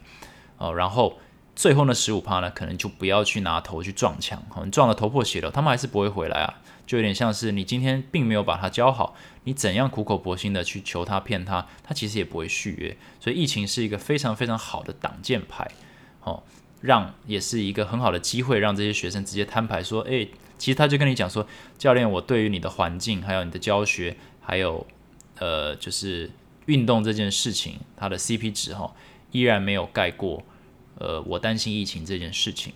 [0.57, 0.73] 哦。
[0.73, 1.19] 然后
[1.53, 6.61] 最后那十五趴呢，可能就不要去拿头去撞墙哦，你撞得头破血流，他们还是不会回来啊。
[6.85, 12.95] 就有点像是你今天并没有把他教好，你怎样苦口婆心的去求他骗他，他其实也不会续约。
[13.19, 15.69] 所以疫情是一个非常非常好的挡箭牌
[16.23, 16.43] 哦，
[16.81, 24.15] 让也是一个很好的机会，让这些学生直接摊牌说，诶，其实他就跟你讲说，教练，我对于你的环境还有你的教学。
[24.45, 24.85] 还有，
[25.39, 26.29] 呃，就是
[26.65, 28.93] 运动这件事情，它的 CP 值哈，
[29.31, 30.43] 依然没有盖过，
[30.99, 32.73] 呃，我担心疫情这件事情。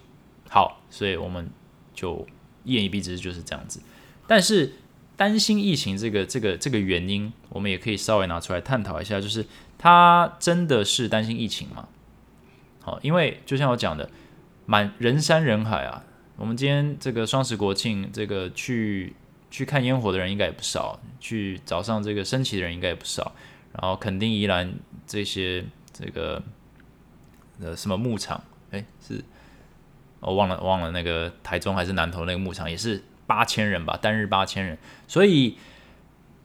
[0.50, 1.50] 好，所以我们
[1.94, 2.26] 就
[2.68, 3.82] 一言以蔽之就是这样子。
[4.28, 4.74] 但是
[5.16, 9.46] 担心疫情这个这个这个原因，我们也可以稍微拿出来探讨一下，就是
[9.78, 11.88] 他真的是担心疫情吗？
[12.82, 14.10] 好，因为就像我讲的，
[14.66, 16.04] 满人山人海啊，
[16.36, 19.16] 我们今天这个双十国庆，这个去。
[19.50, 23.34] 去看烟火的人应该也不少，去早上这个升旗的人应该也不少，
[23.72, 24.74] 然后肯定宜兰
[25.08, 26.44] 这些这个
[27.62, 29.24] 呃什么牧场，哎是，
[30.20, 34.78] 我忘了忘了那个台中还是南投那个牧场也是八千人吧，单日八千人，
[35.08, 35.58] 所以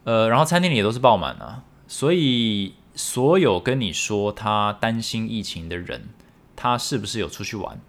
[0.03, 6.09] 呃然后餐厅里也都是爆满啊，所以所有跟你说他担心疫情的人，
[6.55, 7.79] 他是不是有出去玩？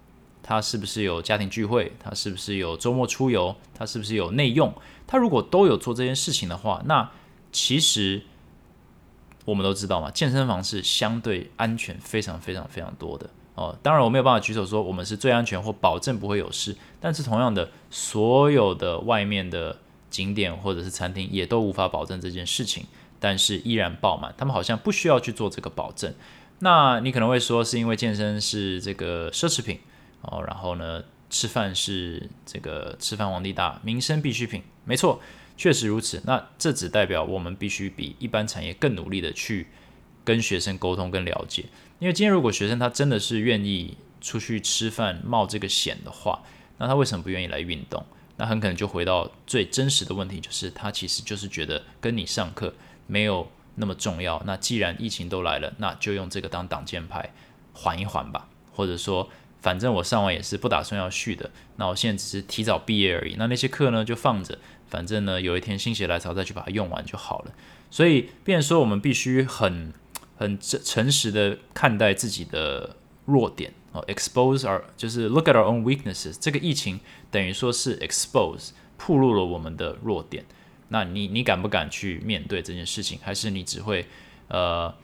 [0.47, 1.92] 他是不是有家庭聚会？
[1.99, 3.57] 他是不是有周末出游？
[3.75, 4.75] 他是不是有内用？
[5.07, 7.11] 他如果都有做这件事情的话，那
[7.51, 8.23] 其实
[9.47, 13.76] 我们都知道嘛，健身房是相对安全非常非常非常多的哦。
[13.82, 19.78] 当然我没有办法举手说我们是最安全或保证不会有事，但是同样的，所有的外面的
[20.10, 22.86] 景点或者是餐厅也都无法保证这件事情，
[23.18, 24.34] 但是依然爆满。
[24.36, 26.14] 他们好像不需要去做这个保证。
[26.60, 29.80] 那你可能会说，是因为健身是这个奢侈品。
[30.26, 35.20] 哦，然后呢，吃饭是这个吃饭皇帝大，民生必需品，没错，
[35.54, 36.22] 确实如此。
[36.24, 39.66] 那这只代表我们必须比一般产业更努力的去
[40.24, 41.66] 跟学生沟通、跟了解。
[41.98, 46.42] 因为今天如果学生他真的是愿意出去吃饭冒这个险的话，
[46.78, 48.04] 那他为什么不愿意来运动？
[48.37, 52.74] 那很可能就回到最真实的问题，就是他其实就是觉得跟你上课
[53.06, 54.42] 没有那么重要。
[54.44, 57.32] 那既然疫情都来了，那就用这个当挡箭牌，
[57.72, 59.30] 缓一缓吧，或者说。
[59.62, 63.34] 反正我上完也是不打算要续的，那我现在只是提早毕业而已。
[63.38, 64.58] 那那些课呢就放着，
[64.90, 67.52] 反正呢有一天心血来潮再去把它用完就好了。
[67.90, 69.94] 所以，变说我们必须很
[70.37, 76.37] 很诚诚实的看待自己的弱点哦，expose our 就是 look at our own weaknesses。
[76.40, 80.44] 这个疫情等于说是 expose 暴露了我们的弱点。
[80.88, 83.18] 那你你敢不敢去面对这件事情？
[83.23, 84.07] 还是你只会
[84.49, 84.94] 呃？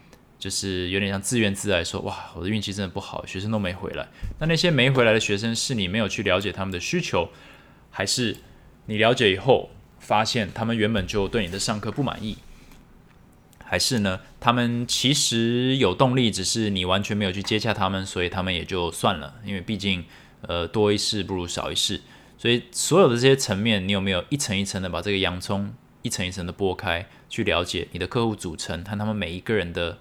[0.40, 4.08] 就是有点像自怨自艾，说哇，我的运气真的不好，学生都没回来。
[4.38, 7.28] 那那些没回来的学生，是你没有去了解他们的需求，
[7.90, 8.34] 还是
[8.86, 12.38] 你了解以后发现他们原本就对你的上课不满意？
[13.70, 19.36] 还是呢，他们其实有动力，只是你完全没有去接洽他们，所以他们也就算了。
[19.44, 20.04] 因为毕竟，
[20.40, 22.00] 呃，多一事不如少一事。
[22.36, 29.98] 所以所有的这些层面，你有没有一层一层的把这个洋葱一层一层的剥开，去了解你的客户组成和他们每一个人的？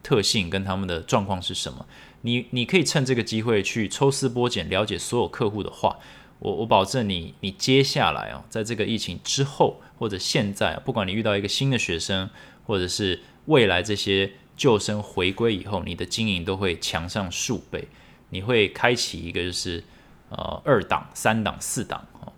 [0.00, 1.84] 特性跟他们的状况是什么？
[2.22, 5.98] 你你可以趁这个机会去抽丝剥茧，了解所有客户的话。
[6.38, 12.30] 我我保证你，你接下来啊，在这个疫情之后或者现在，不管你遇到一个新的学生，
[12.66, 17.88] 或者是未来这些旧生回归以后，你的经营都会强上数倍。
[18.30, 19.82] 你会开启一个就是
[20.28, 22.32] 呃二档、三档、四档哦，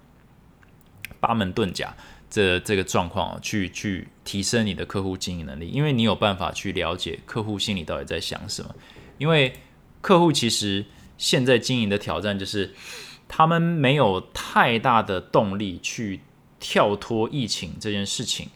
[1.19, 1.95] 八门遁甲。
[2.33, 8.73] 这这个状况去去提升你的客户经营能力，因为你有办法去了解客户心里到底在想什么。
[9.19, 9.53] 因为
[10.01, 10.85] 客户其实
[11.19, 12.73] 现在经营的挑战就是，
[13.33, 16.21] 他们没有太大的动力去
[16.59, 18.49] 跳脱疫情这件事情，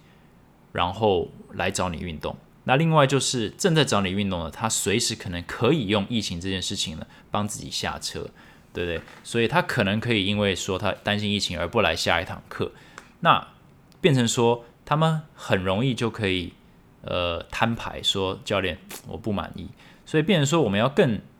[0.72, 2.36] 然后来找你运动。
[2.64, 8.28] 那另外就是正在找你运动的，他随时可能可以用疫情这件事情呢帮自己下车，
[8.72, 9.00] 对不对？
[9.22, 12.72] 所以他可能可以因为说他担心疫情而不来下一堂课。
[13.20, 13.46] 那
[14.00, 16.52] 变成说，他们很容易就可以，
[17.02, 19.68] 呃，摊牌说教练 我不满意，
[20.04, 21.20] 所以变成说我们要更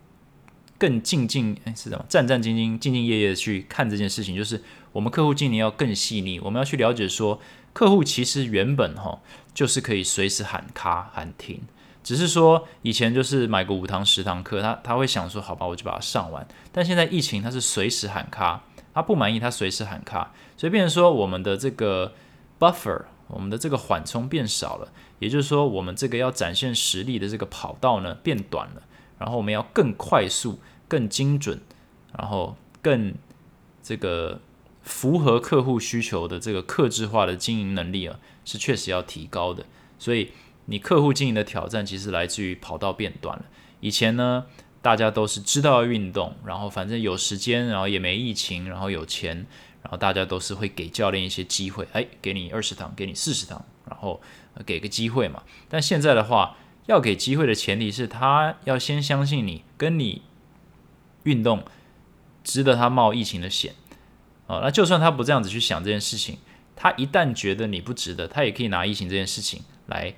[0.85, 2.05] 更静静，哎，是什么？
[2.11, 7.41] 战战兢兢、兢兢业业的去看这件事情，就是我们客户经营要更细腻，我们要去了解说，
[7.73, 9.23] 客户其实原本哈
[9.55, 11.63] 就是可以随时喊卡喊停，
[12.03, 22.13] 只是说以前就是买个五堂十堂课，他他会想说好吧，我就把它上完，但现在疫情他是随时喊卡，他不满意他随时喊卡，所以变成说我们的这个。
[22.57, 28.83] buffer，我们的这个缓冲变少了，也就是说，我们这个要展现实力的这个跑道呢变短了，
[29.19, 31.61] 然后我们要更快速、更精准，
[32.17, 33.15] 然后更
[33.83, 34.41] 这个
[34.83, 39.65] 符合客户需求的这个克制化的经营能力啊，是确实要提高的。
[39.99, 40.31] 所以，
[40.67, 43.45] 你客户经营的挑战其实来自于跑道变短了。
[43.81, 44.47] 以前呢，
[44.83, 49.47] 大家都是知道要运动，然后反正有时间，然后也没疫情，然后有钱。
[49.83, 54.19] 然后大家都是会给教练一些机会，哎，给你二十堂，给你四十堂，然后
[54.65, 55.43] 给个机会嘛。
[55.69, 60.23] 但现在的话，要给机会的前提是他要先相信你，跟你
[61.25, 61.63] 运动
[62.43, 63.75] 值得他冒疫情的险
[64.47, 64.61] 啊。
[64.63, 66.39] 那就算他不这样子去想这件事情，
[66.75, 70.15] 他一旦觉得你不值得，他也可以拿疫情这件事情来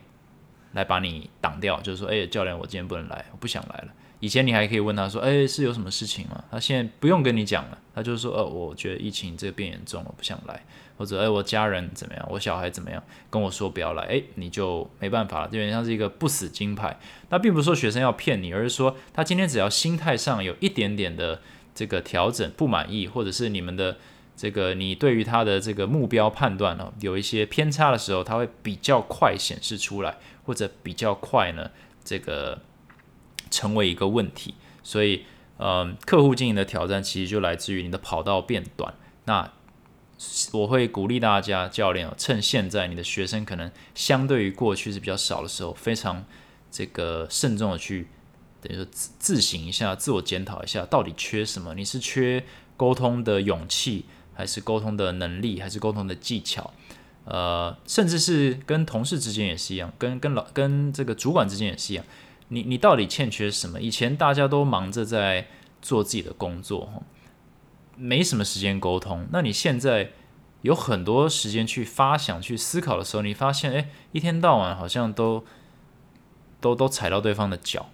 [0.72, 3.88] 来把你挡掉，就是说，哎，教练，我今天不能来，我不想来了。
[4.18, 10.64] 以前你还可以问他说：“哎，是有什么事情吗？”他现在不用跟你讲了，他就是说：“呃，我觉得疫情这个变严重了，不想来。”
[10.96, 12.26] 或者：“哎，我家人怎么样？
[12.30, 13.02] 我小孩怎么样？
[13.30, 16.98] 跟我说不要来。”哎，你就没办法了，有点像是一个不死金牌。
[17.30, 21.40] 那并不是说学生要骗你，而是说他今天只要心态上有一点点的
[21.74, 23.96] 这个调整，不满意，或者是你们的
[24.36, 31.70] 这个你对于他的这个目标判断呢有一些偏差的时候，他会比较快显示出来，或者比较快呢
[32.04, 32.58] 这个。
[33.48, 35.24] 成为一个问题，所以，
[35.58, 38.92] 嗯，客户经营的挑战其实就来自于你的跑道变短。
[39.26, 39.52] 那
[40.52, 46.24] 我会鼓励大家，教练哦，趁现在你的学生可能相对于过去是比较少的时候，非常
[46.70, 48.08] 这个慎重的去，
[48.60, 51.74] 等于说自自省一下，自我检讨一下，到底缺什么？
[51.74, 52.44] 你是缺
[52.76, 56.72] 沟通的勇气，还是沟通的能力，还是沟通的技巧？
[57.24, 62.04] 呃，甚至是跟同事之间也是一样，跟跟老跟这个主管之间也是一样。
[62.48, 63.80] 你你到底欠缺什么？
[63.80, 65.48] 以前大家都忙着在
[65.82, 67.02] 做自己的工作，
[67.96, 69.26] 没什么时间沟通。
[69.32, 70.12] 那你现在
[70.62, 75.44] 有很多时间去发想、去思考的时候，你发现，哎，一天到晚好像都。
[76.58, 77.90] 都都踩到对方的脚，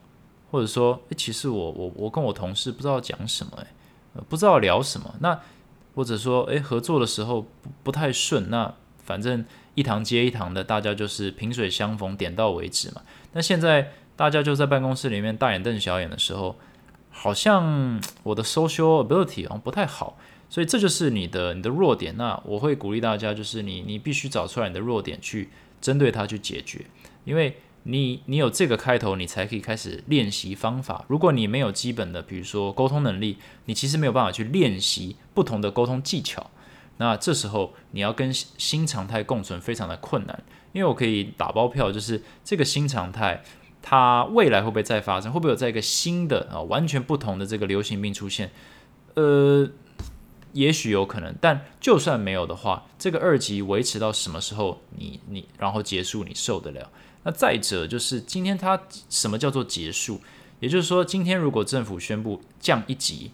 [0.51, 3.67] 或者说，诶，其实我我我跟我同事不知道讲什么，诶，
[4.29, 5.15] 不知道聊什么。
[5.19, 5.39] 那
[5.97, 8.49] 或者说，诶，合作的时候不不太顺。
[8.51, 8.73] 那
[9.05, 9.45] 反正
[9.75, 13.03] 一堂接一堂的，大家就是萍水相逢，点到为止嘛。
[13.33, 16.57] 那现在大家就在办公室里面大眼瞪小眼的时候，
[17.13, 20.19] 好像我的 social ability 好像不太好。
[20.49, 22.17] 所以这就是你的你的弱点。
[22.17, 25.49] 那我会鼓励大家，就是你你必须找出来你的弱点，去
[25.81, 26.85] 针对它去解决，
[27.25, 27.57] 因为。
[27.85, 31.05] 你你有这个开头，你才可以开始练习方法。
[31.09, 36.49] 如果你没有基本的，比如说沟通能力，你其实没有办法去练习不同的沟通技巧。
[36.99, 40.45] 那这时候你要跟新常态共存，非常的困难。
[40.73, 43.43] 因为我可以打包票，就是这个新常态，
[43.83, 45.33] 它未来会不会再发生？
[45.33, 48.51] 会不会有在一个新的啊完全不同的这个流行病出现？
[49.15, 49.69] 呃，
[50.53, 51.35] 也许有可能。
[51.41, 54.81] 但就算没有的话，这个二级维持到什么时候？
[54.97, 56.91] 你你然后结束，你受得了？
[57.25, 60.21] 那再者就是今天它什么叫做结束？
[60.61, 63.33] 也就是说，今天如果政府宣布降一级，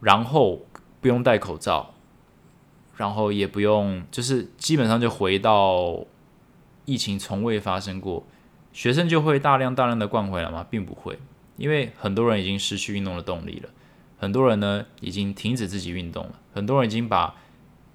[0.00, 0.66] 然后
[1.00, 1.94] 不用戴口罩，
[2.96, 6.04] 然后也不用，就是基本上就回到
[6.84, 8.26] 疫情从未发生过，
[8.74, 10.66] 学生就会大量大量的灌回来吗？
[10.68, 11.18] 并不会，
[11.56, 13.70] 因为很多人已经失去运动的动力了，
[14.18, 17.36] 很多人呢已经停止自己运动了，很多人已经把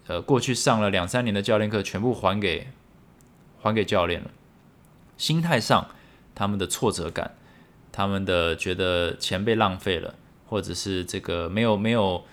[0.08, 2.70] 呃过去上了两三年的教练课全部还给。
[3.62, 4.32] 还给教练了。
[5.18, 5.90] 心态上，
[6.34, 7.36] 他们的挫折感，
[7.92, 10.16] 他们的觉得钱被浪费了，
[10.48, 12.24] 或者是这个没有没有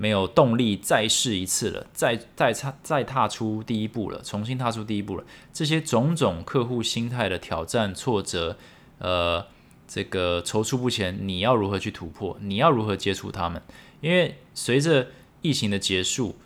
[0.00, 5.24] 没有动力再试一次了，再再踏再踏出第一步了，重新踏出第一步了。
[5.52, 8.56] 这些种种客户心态的挑战、挫折，
[8.96, 9.46] 呃，
[9.86, 12.38] 这个踌躇不前，你要如何去突破？
[12.40, 13.60] 你要如何接触他们？
[14.00, 15.08] 因为随着
[15.42, 16.36] 疫情的结束，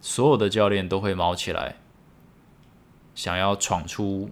[0.00, 1.76] 所有的教练都会毛起来。
[3.14, 4.30] 想要闯出，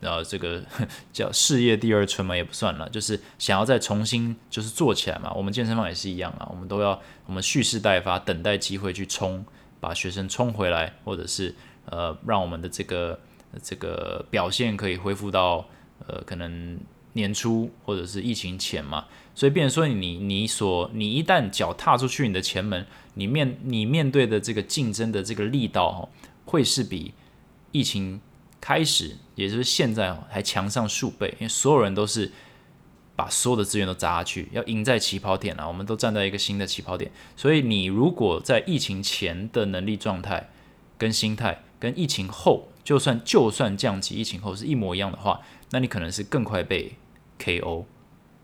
[0.00, 0.62] 呃，这个
[1.12, 5.32] 叫事业第二春嘛，也不算了，就是想要再重新就是做起来嘛。
[5.32, 9.44] 我们健身房也是一样啊，我们都要我们蓄势待发，等待机会去冲，
[9.80, 11.54] 把学生冲回来，或者是
[11.86, 13.18] 呃，让我们的这个
[13.62, 15.66] 这个表现可以恢复到
[16.06, 16.78] 呃，可能
[17.14, 19.06] 年初或者是疫情前嘛。
[19.34, 26.08] 所以，变说你你所你一旦脚踏出去你的前门，你面你面对的这个竞争的这个力道哦，
[26.44, 27.14] 会是比。
[27.72, 28.18] 疫情
[28.66, 32.32] 开始，也就是现在哦，还强上数倍，因为所有人都是
[33.14, 35.68] 把所有的资源都砸下去，要赢在起跑点啊！
[35.68, 40.50] 我们都站在一个新的起跑点，所以你如果在疫情前的能力状态、
[40.98, 45.40] 跟心态，跟疫情后，就算就算降级，疫情后是一模一样的话，
[45.70, 46.96] 那你可能是更快被
[47.38, 47.84] KO，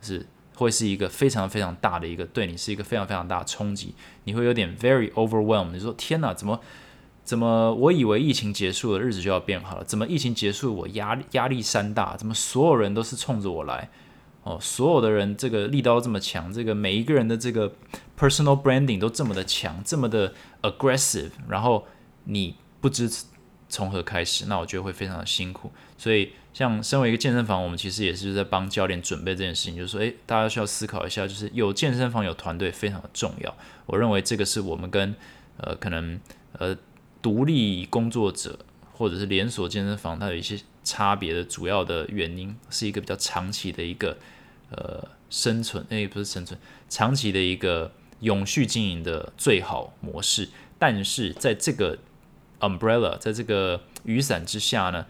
[0.00, 6.60] 是会是一个非常非常大的一个对你是一个非常非常大的冲击，你会有点 very overwhelmed，你说天哪，怎么？
[7.24, 7.72] 怎么？
[7.74, 9.84] 我以为疫情结束了，日子就要变好了。
[9.84, 12.16] 怎么疫情结束，我压力压力山大？
[12.16, 13.88] 怎么所有人都是冲着我来？
[14.42, 17.72] 哦，所有的人这个力道这么强，这个每一个人的这个
[18.18, 21.30] personal branding 都这么的强，这么的 aggressive。
[21.48, 21.86] 然后
[22.24, 23.08] 你不知
[23.68, 25.70] 从何开始，那我觉得会非常的辛苦。
[25.96, 33.56] 所以，像身为一个健身房，我们其实也是在帮教练准备这件事情，就是说，诶，大家需要思考一下，就是有健身房有团队非常的重要。
[33.86, 35.14] 我认为这个是我们跟
[35.58, 36.18] 呃可能
[36.58, 36.76] 呃。
[37.22, 38.58] 独立工作者
[38.92, 44.18] 或者是连锁健身房，它有一些差别的主要的原因，是一个比较长期的一个
[44.70, 46.58] 呃生存，诶，不是生存，
[46.88, 50.48] 长期的一个永续经营的最好模式。
[50.78, 51.96] 但是在这个
[52.58, 55.06] umbrella，在这个雨伞之下呢，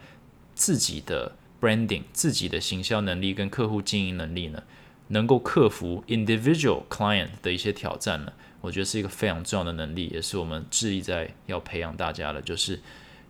[0.53, 4.61] 自己的 branding、自己的行销能力跟客户经营能力呢，
[5.07, 8.33] 能够克服 individual client 的一些挑战呢。
[8.63, 12.79] 我觉得是一个非常重要的能力，也是我们致力在要培养大家的，就是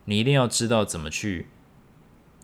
[0.05, 1.47] 你一定要知道怎么去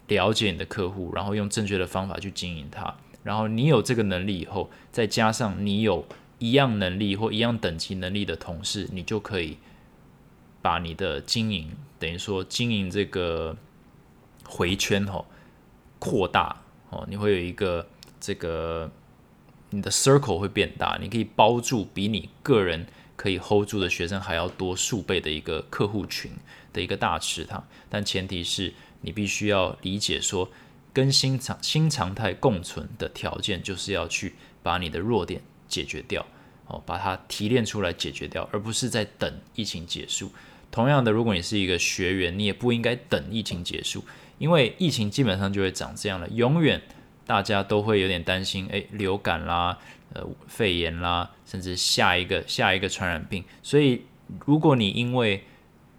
[0.08, 2.96] 了解你的客户，然后用正确的方法去经营它。
[3.22, 6.04] 然后你有这个能力以后，再加上你有
[6.40, 9.60] 一样能力或一样等级能力的同事，你就可以
[10.64, 13.56] 把你的经营，等于说经营这个
[14.46, 15.26] 回圈哦
[16.00, 16.60] 扩大
[16.90, 17.88] 哦，你会有一个
[18.20, 18.90] 这个。
[19.72, 26.32] 你的 circle 会变大，你可以包住比你个人可以 hold 住的学生还要多数倍的一个客户群
[26.74, 30.50] 的一个大池塘，但前提是你必须要理解说，
[30.92, 36.26] 跟新常新常态共存的条件，就是要去把你的弱点解决掉，
[36.68, 40.32] 哦，把它提炼出来解决掉，而不是在等疫情结束。
[40.72, 44.04] 同样的，如果你是一个学员，你也不应该等疫情结束，
[44.38, 46.82] 因为疫情基本上就会长这样了，永远
[47.30, 49.78] 大家都会有点担心，诶，流感啦，
[50.14, 53.44] 呃，肺炎啦，甚至下一个下一个传染病。
[53.62, 54.02] 所以，
[54.48, 55.44] 如果你因为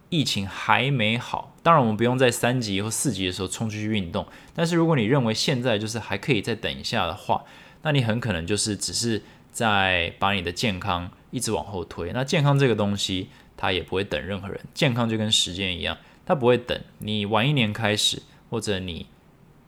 [0.08, 7.44] 疫情还没好，当然我们不用在三级或四级的时候冲出去运动，但是如果你认为现在就是还可以再等一下的话，
[7.82, 9.22] 那你很可能就是只是
[9.52, 12.10] 在把你的健康一直往后推。
[12.12, 13.28] 那健康这个东西。
[13.62, 19.04] 它也不会等任何人，健康就跟时间一样，它不会等你晚一年开始，或者你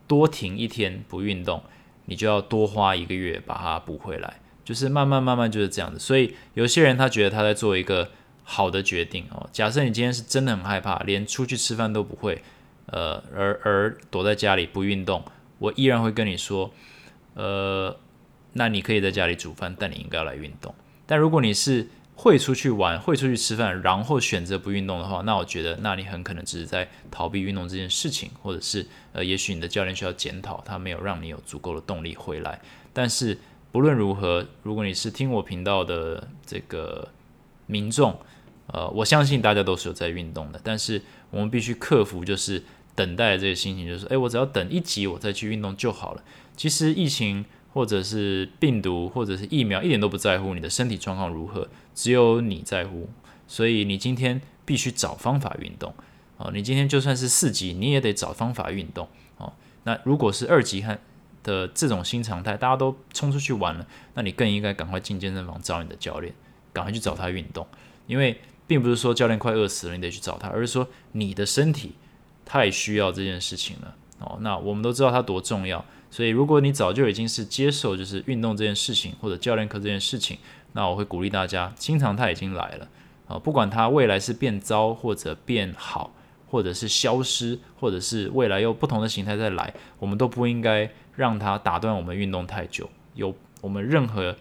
[0.07, 1.62] 多停一天不运动，
[2.07, 5.98] 你就要多花一个月把它补回来，就是慢慢慢慢就是这样子。
[5.98, 8.11] 所以有些人他觉得他在做一个
[8.44, 9.48] 好的决定哦。
[9.53, 12.42] 假设你今天是真的很害怕，连出去吃饭都不会，
[12.86, 15.24] 呃，而而躲在家里不运动，
[15.59, 16.72] 我依然会跟你说，
[17.34, 17.96] 呃，
[18.55, 20.74] 那你可以在家里煮饭，但你应该要来运动。
[21.07, 21.88] 但如果你是
[22.22, 32.60] 会出去玩，会出去吃饭，然后选择不运动的话，那我觉得，那你很可能只是在逃避运动这件事情，或者是呃，也许你的教练需要检讨，他没有让你有足够的动力回来。
[32.92, 33.36] 但是
[33.72, 37.08] 不论如何，如果你是听我频道的这个
[37.66, 38.16] 民众，
[38.68, 42.62] 呃，我相信大家都是有在运动的，但是我们必须克服就是
[42.94, 46.22] 等待的这个心情，就是诶，我只要等一集我再去运动就好了。
[46.56, 47.44] 其实疫情。
[47.72, 53.08] 或者是病毒，或者是疫苗，一点都不在乎你的身体状况如何，只有你在乎。
[53.48, 55.92] 所以你今天必须找方法运动
[56.38, 56.50] 哦。
[56.54, 59.52] 你今天就算是四级，你也得找方法运动哦。
[59.84, 60.96] 那如果是二级和
[61.42, 66.32] 的这种新常态，大家都冲出去玩了，那你更应该赶快进健身房找你的教练，
[66.72, 67.66] 赶快去找他运动。
[68.06, 71.96] 因为并不是说教练快饿死了，你得去找他，而是说你的身体
[72.44, 74.38] 太需要这件事情了哦。
[74.40, 75.84] 那我们都知道它多重要。
[76.12, 80.36] 所以，如果你早就已经是接受就是运动这件事情或者教练课这件事情，
[80.74, 82.86] 那我会鼓励大家，经常他已经来了
[83.26, 86.14] 啊，不管它未来是变糟或者变好，
[86.46, 92.90] 或者是消失，或者是未来又不同的形态再来，我们都不应该让它打断我们运动太久。
[93.14, 94.36] 有我们任何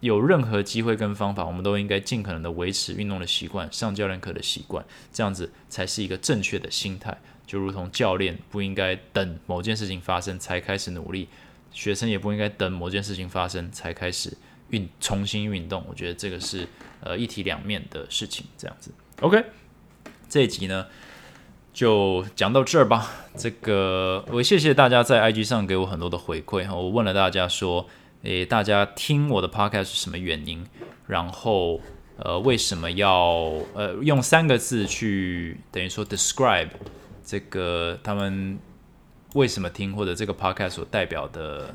[0.00, 7.18] 有任何机会跟方法，我们都应该尽可能的维持运动的习惯，上教练课的习惯，这样子才是一个正确的心态。
[7.54, 11.28] 就如同教练不应该等某件事情发生才开始努力，
[11.70, 14.36] 学生也不应该等某件事情发生才开始
[14.70, 15.84] 运重新运动。
[15.88, 16.66] 我觉得这个是
[17.00, 18.90] 呃一体两面的事情，这样子。
[19.20, 19.44] OK，
[20.28, 20.88] 这一集呢
[21.72, 23.08] 就讲到这儿吧。
[23.36, 26.74] 这个我谢谢大家在 IG 上给我很多的回馈哈。
[26.74, 27.88] 我问了大家说，
[28.24, 30.66] 诶，大家听我的 Podcast 是什么原因？
[31.06, 31.80] 然后
[32.16, 36.70] 呃为什么要呃用三个字去等于说 describe？
[37.24, 38.58] 这个他们
[39.34, 41.74] 为什么听，或者这个 podcast 所代表的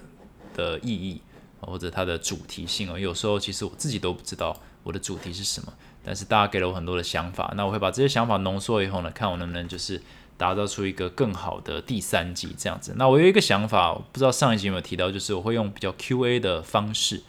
[0.54, 1.22] 的意义，
[1.60, 5.74] 或者它的主题性哦，有时候其实我自己都不知道我的主题是什么，
[6.04, 10.02] 但是大家给了我很多的想法，那我会把这些想法浓缩以后呢，看我能不能就是
[10.38, 12.93] 打造出一个更好的第三季这样子。
[12.95, 17.24] 那我有一个想法，不知道上一集有没有提到，就是我会用比较 Q&A 的方式，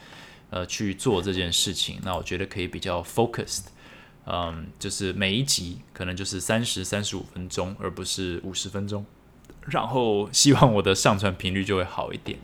[0.50, 1.98] 呃，去做这件事情。
[2.04, 3.64] 那我觉得可以比较 focused。
[4.26, 9.04] 嗯，就是每一集可能就是三十三十五分钟，而不是五十分钟。
[9.66, 12.38] 然后 希望我的上传频率就会好一点，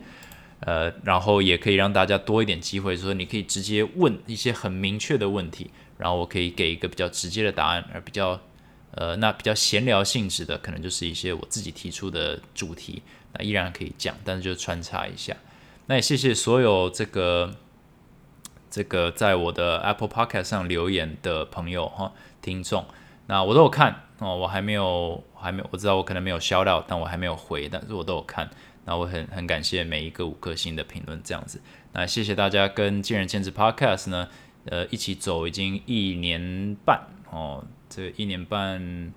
[0.60, 8.40] 呃，然后也可以让大家多一点机会，说你可以直接问一些很明确的问题，然后我可以给一个比较直接的答案，而比较
[8.92, 13.02] 呃那比较闲聊性质的，可能就是一些我自己提出的主题，
[13.34, 15.36] 那依然可以讲，但是就穿插一下。
[15.86, 17.54] 那也谢谢所有这个。
[18.76, 22.12] 这个在我的 Apple Podcast 上留言的朋友哈，
[22.42, 22.84] 听众，
[23.26, 28.50] 那我都有看哦，我还没有，还没有，我知道我可能没有消掉，但我还没有回，但是我都有看，
[28.84, 31.62] 那我很很感谢每一个五颗星的评论，这样子，
[31.94, 34.28] 那谢谢大家跟见仁见智 Podcast 呢，
[34.66, 37.00] 呃，一起走已经一年半
[37.30, 39.10] 哦，这一年半，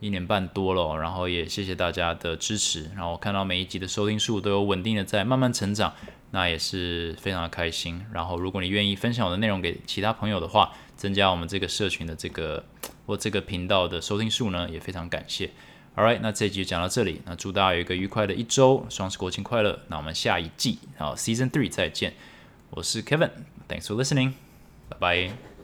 [0.00, 5.92] 一年半多了，然后也谢谢大家的支持，然后看到每一集的收听数都有稳定的在慢慢成长。
[6.32, 8.04] 那也是非常的开心。
[8.12, 12.62] 然后，如果你愿意分享我的内容给其他朋友的话，增加我们这个社群的这个
[13.06, 15.52] 或这个频道的收听数呢，也非常感谢。
[15.94, 17.22] All right，那这集就讲到这里。
[17.24, 19.78] 那祝大家有一个愉快的一周，双十国庆快乐。
[19.88, 22.12] 那我们下一季，好，Season Three 再见。
[22.70, 24.32] 我是 Kevin，Thanks for listening，
[24.90, 25.55] 拜拜。